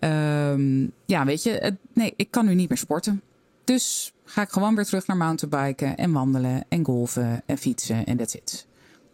Um, 0.00 0.92
ja, 1.06 1.24
weet 1.24 1.42
je, 1.42 1.50
het, 1.50 1.76
nee, 1.92 2.12
ik 2.16 2.30
kan 2.30 2.46
nu 2.46 2.54
niet 2.54 2.68
meer 2.68 2.78
sporten. 2.78 3.22
Dus 3.64 4.12
ga 4.24 4.42
ik 4.42 4.50
gewoon 4.50 4.74
weer 4.74 4.84
terug 4.84 5.06
naar 5.06 5.16
mountainbiken 5.16 5.96
en 5.96 6.12
wandelen 6.12 6.64
en 6.68 6.84
golven 6.84 7.42
en 7.46 7.58
fietsen 7.58 8.06
en 8.06 8.16
that's 8.16 8.34
it. 8.34 8.66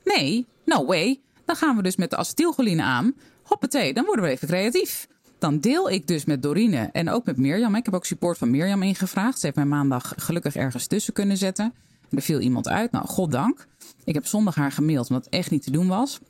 Nee, 0.05 0.47
no 0.65 0.87
way. 0.87 1.21
Dan 1.45 1.57
gaan 1.57 1.77
we 1.77 1.83
dus 1.83 1.97
met 1.97 2.11
de 2.11 2.17
acetylcholine 2.17 2.83
aan. 2.83 3.15
Hoppatee, 3.51 3.95
dan 3.95 4.05
worden 4.05 4.25
we 4.25 4.31
even 4.31 4.49
creatief. 4.49 5.09
Dan 5.39 5.61
deel 5.61 5.91
ik 5.91 6.07
dus 6.07 6.25
met 6.25 6.43
Dorine 6.43 6.89
en 6.93 7.11
ook 7.11 7.25
met 7.25 7.37
Mirjam. 7.37 7.75
Ik 7.75 7.85
heb 7.85 7.95
ook 7.95 8.05
support 8.05 8.39
van 8.39 8.51
Mirjam 8.51 8.83
ingevraagd. 8.83 9.39
Ze 9.39 9.45
heeft 9.45 9.57
mij 9.57 9.67
maandag 9.67 10.13
gelukkig 10.17 10.57
ergens 10.57 10.87
tussen 10.87 11.13
kunnen 11.13 11.37
zetten. 11.37 11.75
Er 12.11 12.23
viel 12.23 12.41
iemand 12.41 12.69
uit. 12.69 12.91
Nou, 12.93 13.07
goddank. 13.07 13.67
Ik 14.05 14.15
heb 14.15 14.27
zondag 14.27 14.55
haar 14.55 14.73
gemaild 14.73 15.09
omdat 15.09 15.25
het 15.25 15.35
echt 15.35 15.51
niet 15.51 15.63
te 15.63 15.71
doen 15.71 15.89
was. 15.89 16.21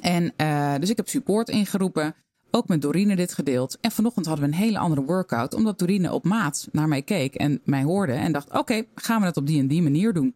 En 0.00 0.32
uh, 0.36 0.74
dus 0.80 0.90
ik 0.90 0.96
heb 0.96 1.08
support 1.08 1.48
ingeroepen. 1.48 2.14
Ook 2.50 2.68
met 2.68 2.82
Dorine 2.82 3.16
dit 3.16 3.34
gedeeld. 3.34 3.78
En 3.80 3.90
vanochtend 3.90 4.26
hadden 4.26 4.44
we 4.44 4.52
een 4.52 4.62
hele 4.62 4.78
andere 4.78 5.04
workout. 5.04 5.54
Omdat 5.54 5.78
Dorine 5.78 6.12
op 6.12 6.24
maat 6.24 6.68
naar 6.72 6.88
mij 6.88 7.02
keek 7.02 7.34
en 7.34 7.60
mij 7.64 7.82
hoorde. 7.82 8.12
En 8.12 8.32
dacht, 8.32 8.58
oké, 8.58 8.84
gaan 8.94 9.20
we 9.20 9.26
het 9.26 9.36
op 9.36 9.46
die 9.46 9.60
en 9.60 9.68
die 9.68 9.82
manier 9.82 10.12
doen. 10.12 10.34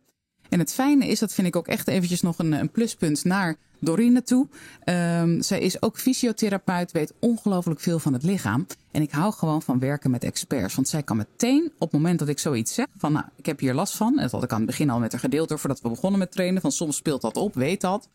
En 0.49 0.59
het 0.59 0.73
fijne 0.73 1.07
is, 1.07 1.19
dat 1.19 1.35
vind 1.35 1.47
ik 1.47 1.57
ook 1.57 1.69
echt 1.69 1.89
eventjes 1.89 2.21
nog 2.21 2.39
een, 2.39 2.53
een 2.53 2.71
pluspunt 2.71 3.25
naar 3.25 3.57
Dorine 3.85 4.23
toe. 4.23 4.49
Um, 4.85 5.43
zij 5.43 5.61
is 5.61 5.83
ook 5.83 5.99
fysiotherapeut, 5.99 6.93
weet 6.93 7.13
ongelooflijk 7.19 7.81
veel 7.81 7.99
van 7.99 8.13
het 8.13 8.23
lichaam. 8.23 8.67
En 8.91 9.03
ik 9.03 9.11
hou 9.11 9.33
gewoon 9.33 9.63
van 9.63 9.79
werken 9.79 10.11
met 10.11 10.25
experts. 10.25 10.75
Want 10.75 10.89
zij 10.89 11.03
kan 11.03 11.17
meteen, 11.17 11.65
op 11.65 11.93
het 11.93 11.93
moment 11.93 12.19
dat 12.19 12.29
ik 12.29 12.39
zoiets 12.39 12.75
zeg, 12.75 12.87
van 12.97 13.13
nou, 13.13 13.25
ik 13.37 13.47
heb 13.47 13.61
hier 13.61 13.75
last 13.75 13.97
van. 13.97 14.17
En 14.17 14.23
dat 14.23 14.31
had 14.31 14.43
ik 14.43 14.53
aan 14.53 14.57
het 14.57 14.67
begin 14.67 14.91
al 14.91 14.99
met 14.99 15.13
haar 15.13 15.21
gedeeld 15.21 15.49
door 15.49 15.59
voordat 15.59 15.81
we 15.81 15.89
begonnen 15.89 16.19
met 16.19 16.33
trainen. 16.33 16.61
Van 16.61 16.73
soms 16.73 16.97
speelt 16.97 17.23
dat 17.23 17.37
op, 17.37 17.55
weet 17.55 17.81
dat. 17.81 18.09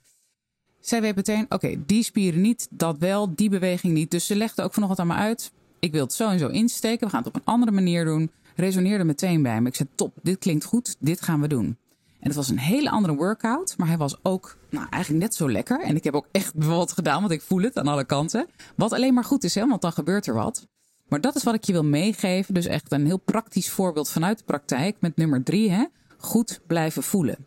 Zij 0.80 1.02
weet 1.02 1.16
meteen, 1.16 1.46
oké, 1.50 1.76
die 1.86 2.04
spieren 2.04 2.42
niet, 2.42 2.68
dat 2.70 2.98
wel, 2.98 3.36
die 3.36 3.50
beweging 3.50 3.94
niet. 3.94 4.12
Dus 4.12 4.26
ze 4.26 4.36
legde 4.36 4.64
ook 4.64 4.74
vanochtend 4.74 5.00
aan 5.00 5.08
me 5.08 5.14
uit. 5.14 5.52
Ik 5.80 5.92
wil 5.92 6.04
het 6.04 6.14
zo 6.14 6.30
en 6.30 6.40
zo 6.40 6.48
insteken. 6.48 7.06
We 7.06 7.10
gaan 7.12 7.24
het 7.24 7.28
op 7.28 7.36
een 7.36 7.54
andere 7.54 7.72
manier 7.72 8.06
doen. 8.06 8.32
Resoneerde 8.56 9.04
meteen 9.04 9.42
bij 9.42 9.62
me. 9.62 9.68
Ik 9.68 9.76
zei, 9.76 9.90
top, 9.96 10.14
dit 10.22 10.38
klinkt 10.38 10.66
goed, 10.66 10.96
dit 11.00 11.22
gaan 11.22 11.42
we 11.42 11.48
doen. 11.48 11.78
En 12.20 12.28
het 12.28 12.36
was 12.36 12.50
een 12.50 12.60
hele 12.60 12.90
andere 12.90 13.16
workout, 13.16 13.74
maar 13.78 13.88
hij 13.88 13.98
was 13.98 14.18
ook 14.24 14.58
nou, 14.70 14.88
eigenlijk 14.90 15.24
net 15.24 15.36
zo 15.36 15.52
lekker. 15.52 15.82
En 15.82 15.96
ik 15.96 16.04
heb 16.04 16.14
ook 16.14 16.28
echt 16.32 16.52
wat 16.56 16.92
gedaan, 16.92 17.20
want 17.20 17.34
ik 17.34 17.42
voel 17.42 17.62
het 17.62 17.78
aan 17.78 17.88
alle 17.88 18.04
kanten. 18.04 18.48
Wat 18.76 18.94
alleen 18.94 19.14
maar 19.14 19.24
goed 19.24 19.44
is, 19.44 19.56
hè, 19.56 19.68
want 19.68 19.82
dan 19.82 19.92
gebeurt 19.92 20.28
er 20.28 20.34
wat. 20.34 20.68
Maar 21.08 21.22
dat 21.22 21.36
is 21.36 21.44
wat 21.44 21.54
ik 21.54 21.64
je 21.64 21.72
wil 21.72 21.84
meegeven. 21.84 22.54
Dus 22.54 22.66
echt 22.66 22.92
een 22.92 23.06
heel 23.06 23.18
praktisch 23.18 23.70
voorbeeld 23.70 24.10
vanuit 24.10 24.38
de 24.38 24.44
praktijk 24.44 24.96
met 25.00 25.16
nummer 25.16 25.44
drie. 25.44 25.72
Hè, 25.72 25.86
goed 26.18 26.60
blijven 26.68 27.04
voelen. 27.04 27.38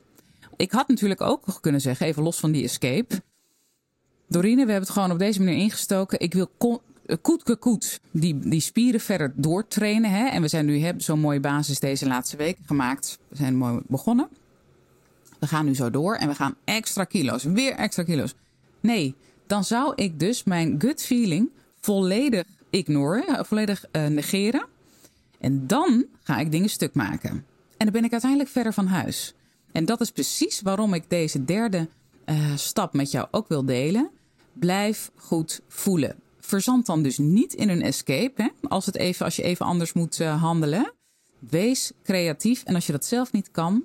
Ik 0.57 0.73
had 0.73 0.89
natuurlijk 0.89 1.21
ook 1.21 1.45
kunnen 1.61 1.81
zeggen, 1.81 2.07
even 2.07 2.23
los 2.23 2.39
van 2.39 2.53
die 2.53 2.65
escape. 2.65 3.23
Dorine, 4.29 4.65
we 4.65 4.71
hebben 4.71 4.89
het 4.89 4.91
gewoon 4.91 5.11
op 5.11 5.19
deze 5.19 5.39
manier 5.39 5.57
ingestoken. 5.59 6.21
Ik 6.21 6.35
wil 6.35 6.51
koet 7.23 7.59
koet 7.59 8.01
die, 8.11 8.39
die 8.39 8.61
spieren 8.61 9.01
verder 9.01 9.33
doortrainen. 9.37 10.11
Hè? 10.11 10.27
En 10.27 10.43
we 10.43 10.49
zijn 10.49 10.67
nu 10.67 10.93
zo'n 10.97 11.21
mooie 11.21 11.41
basis 11.41 11.81
deze 11.81 12.07
laatste 12.07 12.37
weken 12.37 12.65
gemaakt. 12.67 13.19
We 13.29 13.37
zijn 13.37 13.57
mooi 13.57 13.81
begonnen. 13.87 14.29
We 15.43 15.49
gaan 15.49 15.65
nu 15.65 15.75
zo 15.75 15.91
door 15.91 16.15
en 16.15 16.29
we 16.29 16.35
gaan 16.35 16.57
extra 16.65 17.05
kilo's, 17.05 17.45
weer 17.45 17.75
extra 17.75 18.03
kilo's. 18.03 18.35
Nee, 18.81 19.15
dan 19.47 19.65
zou 19.65 19.93
ik 19.95 20.21
dus 20.21 20.45
mijn 20.45 20.75
gut 20.79 21.03
feeling 21.03 21.51
volledig 21.81 22.45
ignoren, 22.71 23.47
volledig 23.47 23.85
uh, 23.93 24.07
negeren. 24.07 24.67
En 25.41 25.67
dan 25.67 26.05
ga 26.23 26.39
ik 26.39 26.51
dingen 26.53 26.69
stuk 26.69 26.95
maken. 26.95 27.31
En 27.77 27.87
dan 27.87 27.93
ben 27.93 28.05
ik 28.05 28.13
uiteindelijk 28.13 28.51
verder 28.51 28.73
van 28.73 28.87
huis. 28.87 29.35
En 29.73 29.85
dat 29.85 30.01
is 30.01 30.11
precies 30.11 30.61
waarom 30.61 30.95
ik 30.95 31.05
deze 31.11 31.45
derde 31.45 31.89
uh, 32.27 32.57
stap 32.57 32.93
met 32.93 33.11
jou 33.11 33.29
ook 33.31 33.49
wil 33.49 33.65
delen. 33.65 34.11
Blijf 34.53 35.11
goed 35.15 35.61
voelen. 35.69 36.17
Verzand 36.41 36.87
dan 36.87 37.03
dus 37.03 37.19
niet 37.19 37.55
in 37.55 37.69
een 37.69 37.83
escape. 37.83 38.43
Hè? 38.43 38.49
Als, 38.69 38.87
het 38.87 38.97
even, 38.97 39.25
als 39.25 39.37
je 39.37 39.43
even 39.43 39.67
anders 39.67 39.93
moet 39.93 40.19
handelen. 40.19 40.93
Wees 41.39 41.93
creatief. 42.03 42.63
En 42.63 42.75
als 42.75 42.87
je 42.87 42.93
dat 42.93 43.05
zelf 43.05 43.33
niet 43.33 43.51
kan, 43.51 43.85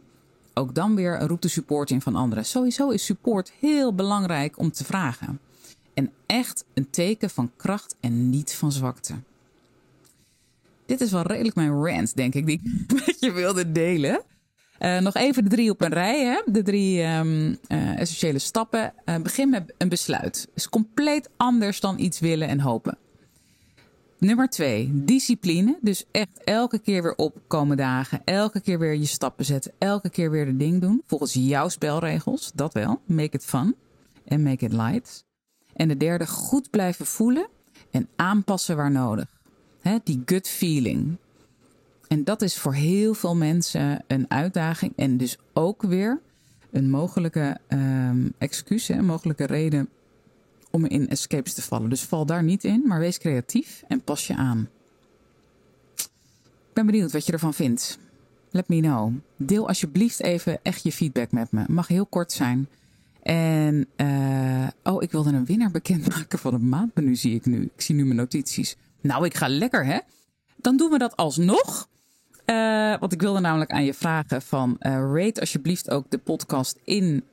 ook 0.57 0.75
dan 0.75 0.95
weer 0.95 1.19
roept 1.19 1.41
de 1.41 1.47
support 1.47 1.89
in 1.89 2.01
van 2.01 2.15
anderen. 2.15 2.45
Sowieso 2.45 2.89
is 2.89 3.05
support 3.05 3.51
heel 3.59 3.93
belangrijk 3.93 4.59
om 4.59 4.71
te 4.71 4.83
vragen. 4.83 5.39
En 5.93 6.11
echt 6.25 6.65
een 6.73 6.89
teken 6.89 7.29
van 7.29 7.51
kracht 7.55 7.95
en 7.99 8.29
niet 8.29 8.53
van 8.53 8.71
zwakte. 8.71 9.13
Dit 10.85 11.01
is 11.01 11.11
wel 11.11 11.21
redelijk 11.21 11.55
mijn 11.55 11.83
rant, 11.83 12.15
denk 12.15 12.33
ik, 12.33 12.45
die 12.45 12.61
ik 12.63 12.91
met 13.05 13.17
je 13.19 13.31
wilde 13.31 13.71
delen. 13.71 14.21
Uh, 14.79 14.99
nog 14.99 15.15
even 15.15 15.43
de 15.43 15.49
drie 15.49 15.69
op 15.69 15.81
een 15.81 15.93
rij, 15.93 16.25
hè? 16.25 16.41
de 16.45 16.63
drie 16.63 17.03
um, 17.03 17.57
uh, 17.67 17.99
essentiële 17.99 18.39
stappen. 18.39 18.93
Uh, 19.05 19.15
begin 19.17 19.49
met 19.49 19.73
een 19.77 19.89
besluit. 19.89 20.47
Is 20.53 20.69
compleet 20.69 21.29
anders 21.37 21.79
dan 21.79 21.99
iets 21.99 22.19
willen 22.19 22.47
en 22.47 22.59
hopen. 22.59 22.97
Nummer 24.19 24.49
twee, 24.49 24.91
discipline. 24.93 25.77
Dus 25.81 26.05
echt 26.11 26.43
elke 26.43 26.79
keer 26.79 27.03
weer 27.03 27.15
opkomen 27.15 27.77
dagen. 27.77 28.21
Elke 28.25 28.61
keer 28.61 28.79
weer 28.79 28.93
je 28.95 29.05
stappen 29.05 29.45
zetten. 29.45 29.71
Elke 29.77 30.09
keer 30.09 30.31
weer 30.31 30.45
de 30.45 30.57
ding 30.57 30.81
doen. 30.81 31.01
Volgens 31.05 31.33
jouw 31.33 31.69
spelregels. 31.69 32.51
Dat 32.55 32.73
wel. 32.73 33.01
Make 33.05 33.35
it 33.37 33.45
fun. 33.45 33.75
En 34.25 34.43
make 34.43 34.65
it 34.65 34.73
light. 34.73 35.25
En 35.73 35.87
de 35.87 35.97
derde, 35.97 36.27
goed 36.27 36.69
blijven 36.69 37.05
voelen. 37.05 37.47
En 37.91 38.07
aanpassen 38.15 38.75
waar 38.75 38.91
nodig. 38.91 39.35
Die 40.03 40.21
gut 40.25 40.47
feeling. 40.47 41.17
En 42.07 42.23
dat 42.23 42.41
is 42.41 42.57
voor 42.57 42.73
heel 42.73 43.13
veel 43.13 43.35
mensen 43.35 44.03
een 44.07 44.25
uitdaging. 44.31 44.93
En 44.95 45.17
dus 45.17 45.37
ook 45.53 45.81
weer 45.81 46.21
een 46.71 46.89
mogelijke 46.89 47.57
um, 47.67 48.33
excuus. 48.37 48.89
Een 48.89 49.05
mogelijke 49.05 49.45
reden 49.45 49.89
om 50.77 50.85
in 50.85 51.09
escapes 51.09 51.53
te 51.53 51.61
vallen. 51.61 51.89
Dus 51.89 52.01
val 52.01 52.25
daar 52.25 52.43
niet 52.43 52.63
in, 52.63 52.83
maar 52.85 52.99
wees 52.99 53.17
creatief 53.17 53.83
en 53.87 54.01
pas 54.01 54.27
je 54.27 54.35
aan. 54.35 54.69
Ik 55.95 56.73
ben 56.73 56.85
benieuwd 56.85 57.11
wat 57.11 57.25
je 57.25 57.31
ervan 57.31 57.53
vindt. 57.53 57.97
Let 58.51 58.67
me 58.67 58.79
know. 58.79 59.13
Deel 59.35 59.67
alsjeblieft 59.67 60.21
even 60.21 60.59
echt 60.63 60.83
je 60.83 60.91
feedback 60.91 61.31
met 61.31 61.51
me. 61.51 61.63
Mag 61.67 61.87
heel 61.87 62.05
kort 62.05 62.31
zijn. 62.31 62.67
En, 63.23 63.87
uh, 63.97 64.67
oh, 64.83 65.03
ik 65.03 65.11
wilde 65.11 65.29
een 65.29 65.45
winnaar 65.45 65.71
bekendmaken 65.71 66.39
van 66.39 66.53
het 66.53 66.61
maandmenu, 66.61 67.15
zie 67.15 67.35
ik 67.35 67.45
nu. 67.45 67.63
Ik 67.63 67.81
zie 67.81 67.95
nu 67.95 68.03
mijn 68.03 68.15
notities. 68.15 68.75
Nou, 69.01 69.25
ik 69.25 69.35
ga 69.35 69.47
lekker, 69.47 69.85
hè? 69.85 69.99
Dan 70.55 70.77
doen 70.77 70.89
we 70.89 70.97
dat 70.97 71.15
alsnog. 71.15 71.87
Uh, 72.45 72.99
want 72.99 73.13
ik 73.13 73.21
wilde 73.21 73.39
namelijk 73.39 73.71
aan 73.71 73.85
je 73.85 73.93
vragen 73.93 74.41
van 74.41 74.75
uh, 74.79 74.91
rate 75.13 75.39
alsjeblieft 75.39 75.89
ook 75.89 76.05
de 76.09 76.17
podcast 76.17 76.79
in 76.83 77.23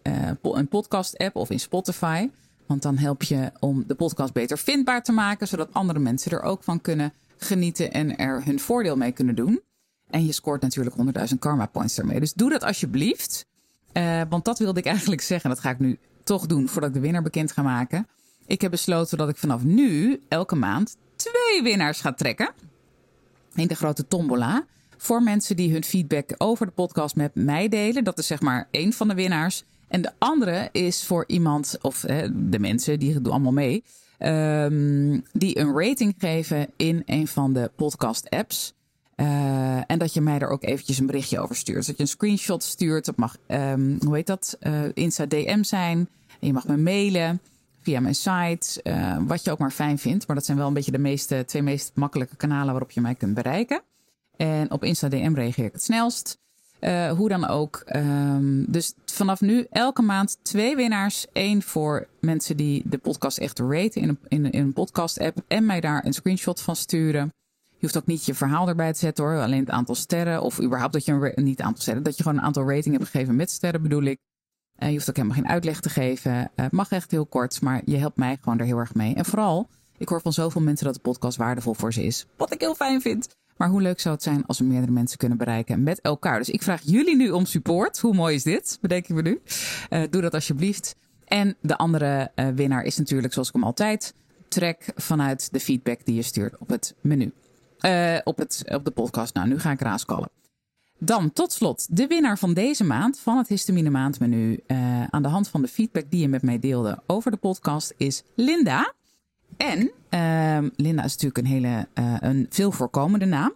een 0.43 0.69
podcast 0.69 1.19
app 1.19 1.37
of 1.37 1.51
in 1.51 1.61
Spotify. 1.61 2.29
Want 2.67 2.83
dan 2.83 2.97
help 2.97 3.23
je 3.23 3.51
om 3.61 3.85
de 3.87 3.95
podcast 3.95 4.33
beter 4.33 4.59
vindbaar 4.59 5.03
te 5.03 5.13
maken, 5.13 5.49
zodat 5.49 5.73
andere 5.73 5.99
mensen 5.99 6.31
er 6.31 6.43
ook 6.43 6.63
van 6.63 6.81
kunnen 6.81 7.13
genieten 7.37 7.93
en 7.93 8.17
er 8.17 8.45
hun 8.45 8.61
voordeel 8.61 8.97
mee 8.97 9.13
kunnen 9.13 9.35
doen. 9.35 9.61
En 10.11 10.27
je 10.27 10.33
scoort 10.33 10.63
natuurlijk 10.63 10.97
100.000 11.33 11.39
karma 11.39 11.67
points 11.67 11.95
daarmee. 11.95 12.21
Dus 12.21 12.33
doe 12.33 12.51
dat 12.51 12.63
alsjeblieft. 12.63 13.47
want 14.29 14.45
dat 14.45 14.59
wilde 14.59 14.81
ik 14.81 14.87
eigenlijk 14.87 15.21
zeggen. 15.33 15.51
Dat 15.51 15.61
ga 15.61 15.71
ik 15.71 15.79
nu 15.79 15.99
toch 16.25 16.47
doen 16.47 16.69
voordat 16.69 16.91
ik 16.91 16.95
de 16.97 17.03
winnaar 17.03 17.23
bekend 17.23 17.53
ga 17.53 17.63
maken. 17.63 18.07
Ik 18.47 18.61
heb 18.61 18.71
besloten 18.71 19.19
dat 19.19 19.29
ik 19.29 19.37
vanaf 19.37 19.63
nu 19.63 20.21
elke 20.29 20.55
maand 20.55 20.97
twee 21.17 21.63
winnaars 21.63 22.01
ga 22.01 22.13
trekken. 22.13 22.53
In 23.55 23.67
de 23.67 23.75
grote 23.75 24.09
tombola 24.09 24.67
voor 24.97 25.23
mensen 25.23 25.57
die 25.57 25.73
hun 25.73 25.85
feedback 25.85 26.35
over 26.39 26.67
de 26.67 26.73
podcast 26.73 27.17
met 27.17 27.35
mij 27.35 27.69
delen. 27.69 28.05
Dat 28.05 28.19
is 28.19 28.27
zeg 28.27 28.41
maar 28.41 28.69
één 28.71 28.93
van 28.93 29.09
de 29.09 29.15
winnaars. 29.15 29.65
En 29.95 30.03
de 30.03 30.13
andere 30.19 30.69
is 30.73 31.05
voor 31.05 31.25
iemand, 31.27 31.79
of 31.81 32.03
hè, 32.03 32.49
de 32.49 32.59
mensen, 32.59 32.99
die 32.99 33.21
doen 33.21 33.33
allemaal 33.33 33.53
mee, 33.53 33.85
um, 34.19 35.25
die 35.33 35.59
een 35.59 35.79
rating 35.79 36.15
geven 36.19 36.69
in 36.77 37.03
een 37.07 37.29
van 37.29 37.53
de 37.53 37.71
podcast-apps. 37.77 38.75
Uh, 39.17 39.91
en 39.91 39.99
dat 39.99 40.15
je 40.15 40.21
mij 40.21 40.39
er 40.39 40.49
ook 40.49 40.63
eventjes 40.63 40.99
een 40.99 41.07
berichtje 41.07 41.39
over 41.39 41.57
stuurt. 41.57 41.87
Dat 41.87 41.97
je 41.97 42.03
een 42.03 42.09
screenshot 42.09 42.63
stuurt. 42.63 43.05
Dat 43.05 43.17
mag, 43.17 43.37
um, 43.49 43.99
hoe 44.05 44.15
heet 44.15 44.27
dat, 44.27 44.57
uh, 44.61 44.83
Insta 44.95 45.27
DM 45.27 45.63
zijn. 45.63 45.99
En 46.41 46.47
je 46.47 46.53
mag 46.53 46.67
me 46.67 46.77
mailen 46.77 47.41
via 47.83 48.01
mijn 48.01 48.15
site. 48.15 48.81
Uh, 48.83 49.17
wat 49.27 49.45
je 49.45 49.51
ook 49.51 49.59
maar 49.59 49.71
fijn 49.71 49.99
vindt. 49.99 50.27
Maar 50.27 50.37
dat 50.37 50.45
zijn 50.45 50.59
wel 50.59 50.67
een 50.67 50.75
beetje 50.75 50.91
de 50.91 50.99
meeste, 50.99 51.45
twee 51.47 51.63
meest 51.63 51.91
makkelijke 51.95 52.37
kanalen 52.37 52.71
waarop 52.71 52.91
je 52.91 53.01
mij 53.01 53.15
kunt 53.15 53.35
bereiken. 53.35 53.83
En 54.37 54.71
op 54.71 54.85
Insta 54.85 55.09
DM 55.09 55.35
reageer 55.35 55.65
ik 55.65 55.73
het 55.73 55.83
snelst. 55.83 56.43
Uh, 56.81 57.11
hoe 57.11 57.29
dan 57.29 57.47
ook. 57.47 57.83
Um, 57.97 58.65
dus 58.69 58.95
vanaf 59.05 59.41
nu 59.41 59.67
elke 59.71 60.03
maand 60.03 60.39
twee 60.43 60.77
winnaars. 60.77 61.27
Eén 61.33 61.63
voor 61.63 62.07
mensen 62.21 62.57
die 62.57 62.83
de 62.87 62.99
podcast 62.99 63.39
echt 63.39 63.59
raten 63.59 64.01
in 64.01 64.09
een, 64.09 64.19
in, 64.29 64.61
een 64.61 64.73
podcast 64.73 65.21
app. 65.21 65.39
En 65.49 65.67
mij 65.67 65.81
daar 65.81 66.05
een 66.05 66.13
screenshot 66.13 66.61
van 66.61 66.77
sturen. 66.77 67.33
Je 67.63 67.81
hoeft 67.81 67.97
ook 67.97 68.07
niet 68.07 68.25
je 68.25 68.35
verhaal 68.35 68.69
erbij 68.69 68.93
te 68.93 68.99
zetten 68.99 69.25
hoor. 69.25 69.41
Alleen 69.41 69.61
het 69.61 69.71
aantal 69.71 69.95
sterren. 69.95 70.43
Of 70.43 70.61
überhaupt 70.61 70.93
dat 70.93 71.05
je 71.05 71.33
een 71.35 71.45
niet 71.45 71.61
aantal 71.61 71.83
sterren. 71.83 72.03
Dat 72.03 72.17
je 72.17 72.23
gewoon 72.23 72.39
een 72.39 72.45
aantal 72.45 72.71
rating 72.71 72.97
hebt 72.97 73.11
gegeven 73.11 73.37
met 73.37 73.51
sterren 73.51 73.83
bedoel 73.83 74.03
ik. 74.03 74.19
Uh, 74.79 74.89
je 74.89 74.95
hoeft 74.95 75.09
ook 75.09 75.17
helemaal 75.17 75.37
geen 75.37 75.49
uitleg 75.49 75.81
te 75.81 75.89
geven. 75.89 76.51
Het 76.55 76.73
mag 76.73 76.91
echt 76.91 77.11
heel 77.11 77.27
kort. 77.27 77.61
Maar 77.61 77.83
je 77.85 77.97
helpt 77.97 78.17
mij 78.17 78.39
gewoon 78.41 78.59
er 78.59 78.67
heel 78.67 78.79
erg 78.79 78.95
mee. 78.95 79.15
En 79.15 79.25
vooral, 79.25 79.69
ik 79.99 80.09
hoor 80.09 80.21
van 80.21 80.33
zoveel 80.33 80.61
mensen 80.61 80.87
dat 80.87 80.95
de 80.95 81.01
podcast 81.01 81.37
waardevol 81.37 81.75
voor 81.75 81.93
ze 81.93 82.05
is. 82.05 82.27
Wat 82.37 82.53
ik 82.53 82.61
heel 82.61 82.75
fijn 82.75 83.01
vind. 83.01 83.29
Maar 83.57 83.69
hoe 83.69 83.83
leuk 83.83 84.01
zou 84.01 84.15
het 84.15 84.23
zijn 84.23 84.47
als 84.47 84.59
we 84.59 84.65
meerdere 84.65 84.93
mensen 84.93 85.19
kunnen 85.19 85.39
bereiken 85.39 85.83
met 85.83 86.01
elkaar? 86.01 86.39
Dus 86.39 86.51
ik 86.51 86.63
vraag 86.63 86.81
jullie 86.85 87.17
nu 87.17 87.31
om 87.31 87.47
support. 87.47 87.99
Hoe 87.99 88.15
mooi 88.15 88.35
is 88.35 88.43
dit? 88.43 88.79
Bedenken 88.81 89.15
we 89.15 89.23
nu. 89.23 89.41
Uh, 89.91 90.03
doe 90.11 90.23
dat 90.23 90.35
alsjeblieft. 90.35 90.97
En 91.25 91.57
de 91.61 91.77
andere 91.77 92.31
uh, 92.37 92.49
winnaar 92.49 92.83
is 92.83 92.97
natuurlijk, 92.97 93.33
zoals 93.33 93.49
ik 93.49 93.55
hem 93.55 93.65
altijd 93.65 94.15
trek, 94.49 94.93
vanuit 94.95 95.53
de 95.53 95.61
feedback 95.61 96.05
die 96.05 96.15
je 96.15 96.23
stuurt 96.23 96.59
op 96.59 96.69
het 96.69 96.95
menu. 97.01 97.33
Uh, 97.81 98.19
op, 98.25 98.39
het, 98.39 98.65
op 98.67 98.85
de 98.85 98.91
podcast. 98.91 99.35
Nou, 99.35 99.49
nu 99.49 99.59
ga 99.59 99.71
ik 99.71 99.81
raaskallen. 99.81 100.31
Dan 100.99 101.33
tot 101.33 101.53
slot 101.53 101.97
de 101.97 102.07
winnaar 102.07 102.39
van 102.39 102.55
deze 102.55 102.85
maand 102.85 103.19
van 103.19 103.39
het 103.39 103.49
Histamine 103.49 103.91
Maandmenu. 103.91 104.61
aan 105.11 105.23
de 105.23 105.29
hand 105.29 105.49
van 105.49 105.63
de 105.63 105.69
feedback 105.69 106.11
die 106.11 106.21
je 106.21 106.29
met 106.29 106.43
mij 106.43 106.59
deelde 106.59 107.03
over 107.07 107.31
de 107.31 107.37
podcast 107.37 107.95
is 107.97 108.23
Linda. 108.35 108.93
En 109.57 109.91
uh, 110.11 110.71
Linda 110.77 111.05
is 111.05 111.13
natuurlijk 111.13 111.39
een 111.39 111.47
hele 111.47 111.89
uh, 111.95 112.17
een 112.21 112.47
veel 112.51 112.73
voorkomende 112.73 113.25
naam. 113.25 113.53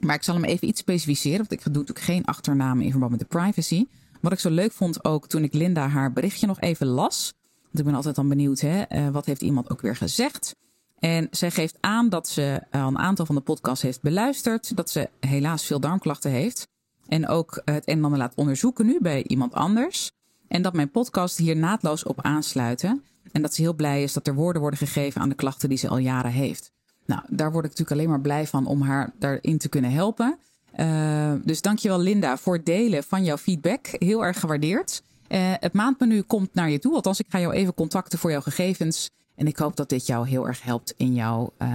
Maar 0.00 0.14
ik 0.14 0.22
zal 0.22 0.34
hem 0.34 0.44
even 0.44 0.68
iets 0.68 0.80
specificeren, 0.80 1.38
want 1.38 1.52
ik 1.52 1.62
doe 1.62 1.72
natuurlijk 1.72 2.06
geen 2.06 2.24
achternaam 2.24 2.80
in 2.80 2.90
verband 2.90 3.10
met 3.10 3.20
de 3.20 3.26
privacy. 3.26 3.86
Wat 4.20 4.32
ik 4.32 4.38
zo 4.38 4.50
leuk 4.50 4.72
vond 4.72 5.04
ook 5.04 5.28
toen 5.28 5.42
ik 5.42 5.54
Linda 5.54 5.88
haar 5.88 6.12
berichtje 6.12 6.46
nog 6.46 6.60
even 6.60 6.86
las. 6.86 7.32
Want 7.62 7.78
ik 7.78 7.84
ben 7.84 7.94
altijd 7.94 8.14
dan 8.14 8.28
benieuwd, 8.28 8.60
hè, 8.60 8.82
uh, 8.88 9.08
wat 9.08 9.26
heeft 9.26 9.42
iemand 9.42 9.70
ook 9.70 9.80
weer 9.80 9.96
gezegd? 9.96 10.54
En 10.98 11.28
zij 11.30 11.50
geeft 11.50 11.76
aan 11.80 12.08
dat 12.08 12.28
ze 12.28 12.62
al 12.70 12.88
een 12.88 12.98
aantal 12.98 13.26
van 13.26 13.34
de 13.34 13.40
podcasts 13.40 13.82
heeft 13.82 14.02
beluisterd. 14.02 14.76
Dat 14.76 14.90
ze 14.90 15.08
helaas 15.20 15.64
veel 15.64 15.80
darmklachten 15.80 16.30
heeft. 16.30 16.68
En 17.06 17.28
ook 17.28 17.62
het 17.64 17.88
een 17.88 17.96
en 17.96 18.04
ander 18.04 18.18
laat 18.18 18.34
onderzoeken 18.34 18.86
nu 18.86 18.98
bij 19.00 19.22
iemand 19.22 19.54
anders. 19.54 20.10
En 20.48 20.62
dat 20.62 20.74
mijn 20.74 20.90
podcast 20.90 21.36
hier 21.36 21.56
naadloos 21.56 22.04
op 22.04 22.22
aansluiten. 22.22 23.02
En 23.36 23.42
dat 23.42 23.54
ze 23.54 23.62
heel 23.62 23.74
blij 23.74 24.02
is 24.02 24.12
dat 24.12 24.26
er 24.26 24.34
woorden 24.34 24.60
worden 24.60 24.78
gegeven 24.78 25.20
aan 25.20 25.28
de 25.28 25.34
klachten 25.34 25.68
die 25.68 25.78
ze 25.78 25.88
al 25.88 25.98
jaren 25.98 26.30
heeft. 26.30 26.72
Nou, 27.06 27.22
daar 27.28 27.52
word 27.52 27.64
ik 27.64 27.70
natuurlijk 27.70 27.98
alleen 27.98 28.10
maar 28.10 28.20
blij 28.20 28.46
van 28.46 28.66
om 28.66 28.82
haar 28.82 29.10
daarin 29.18 29.58
te 29.58 29.68
kunnen 29.68 29.90
helpen. 29.90 30.38
Uh, 30.76 31.32
dus 31.44 31.62
dankjewel 31.62 31.98
Linda 31.98 32.36
voor 32.36 32.54
het 32.54 32.66
delen 32.66 33.04
van 33.04 33.24
jouw 33.24 33.36
feedback. 33.36 33.86
Heel 33.90 34.24
erg 34.24 34.40
gewaardeerd. 34.40 35.02
Uh, 35.28 35.38
het 35.60 35.72
maandmenu 35.72 36.22
komt 36.22 36.54
naar 36.54 36.70
je 36.70 36.78
toe. 36.78 36.94
Althans, 36.94 37.20
ik 37.20 37.26
ga 37.28 37.40
jou 37.40 37.54
even 37.54 37.74
contacten 37.74 38.18
voor 38.18 38.30
jouw 38.30 38.40
gegevens. 38.40 39.10
En 39.34 39.46
ik 39.46 39.56
hoop 39.56 39.76
dat 39.76 39.88
dit 39.88 40.06
jou 40.06 40.28
heel 40.28 40.46
erg 40.46 40.62
helpt 40.62 40.94
in 40.96 41.14
jouw, 41.14 41.52
uh, 41.58 41.68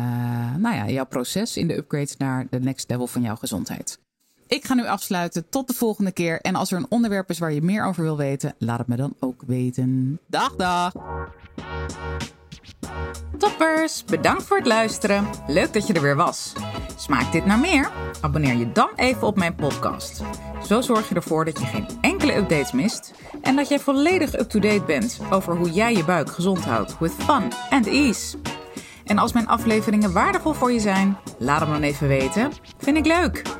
nou 0.56 0.76
ja, 0.76 0.90
jouw 0.90 1.06
proces 1.06 1.58
in 1.58 1.68
de 1.68 1.78
upgrade 1.78 2.12
naar 2.18 2.48
de 2.50 2.60
next 2.60 2.90
level 2.90 3.08
van 3.08 3.22
jouw 3.22 3.36
gezondheid. 3.36 4.00
Ik 4.52 4.66
ga 4.66 4.74
nu 4.74 4.88
afsluiten. 4.88 5.50
Tot 5.50 5.68
de 5.68 5.74
volgende 5.74 6.12
keer. 6.12 6.42
En 6.42 6.56
als 6.56 6.72
er 6.72 6.78
een 6.78 6.86
onderwerp 6.90 7.30
is 7.30 7.40
waar 7.40 7.54
je 7.54 7.62
meer 7.62 7.86
over 7.86 8.04
wil 8.04 8.18
weten, 8.18 8.56
laat 8.58 8.78
het 8.78 8.88
me 8.88 8.96
dan 8.96 9.14
ook 9.20 9.42
weten. 9.48 10.20
Dag, 10.28 10.56
dag! 10.56 10.94
Toppers, 13.38 14.06
bedankt 14.06 14.44
voor 14.44 14.58
het 14.58 14.66
luisteren. 14.66 15.28
Leuk 15.48 15.74
dat 15.74 15.88
je 15.88 15.94
er 15.94 16.02
weer 16.02 16.16
was. 16.16 16.54
Smaakt 16.96 17.32
dit 17.32 17.46
naar 17.46 17.60
meer? 17.60 17.92
Abonneer 18.22 18.56
je 18.56 18.72
dan 18.72 18.90
even 18.96 19.28
op 19.28 19.36
mijn 19.36 19.56
podcast. 19.56 20.22
Zo 20.68 20.82
zorg 20.82 21.10
je 21.10 21.16
ervoor 21.16 21.46
dat 21.46 21.60
je 21.60 21.66
geen 21.66 21.88
enkele 22.02 22.36
updates 22.36 22.72
mist 22.72 23.14
en 23.42 23.56
dat 23.56 23.68
jij 23.68 23.80
volledig 23.80 24.40
up-to-date 24.40 24.84
bent 24.86 25.20
over 25.30 25.56
hoe 25.56 25.72
jij 25.72 25.94
je 25.94 26.06
buik 26.06 26.30
gezond 26.30 26.66
houdt 26.66 27.00
with 27.00 27.14
fun 27.14 27.52
and 27.70 27.88
ease. 27.88 28.38
En 29.06 29.18
als 29.18 29.34
mijn 29.34 29.48
afleveringen 29.48 30.14
waardevol 30.14 30.54
voor 30.54 30.72
je 30.72 30.80
zijn, 30.80 31.18
laat 31.38 31.60
hem 31.60 31.72
dan 31.72 31.82
even 31.82 32.08
weten. 32.08 32.52
Vind 32.78 32.98
ik 32.98 33.06
leuk. 33.06 33.60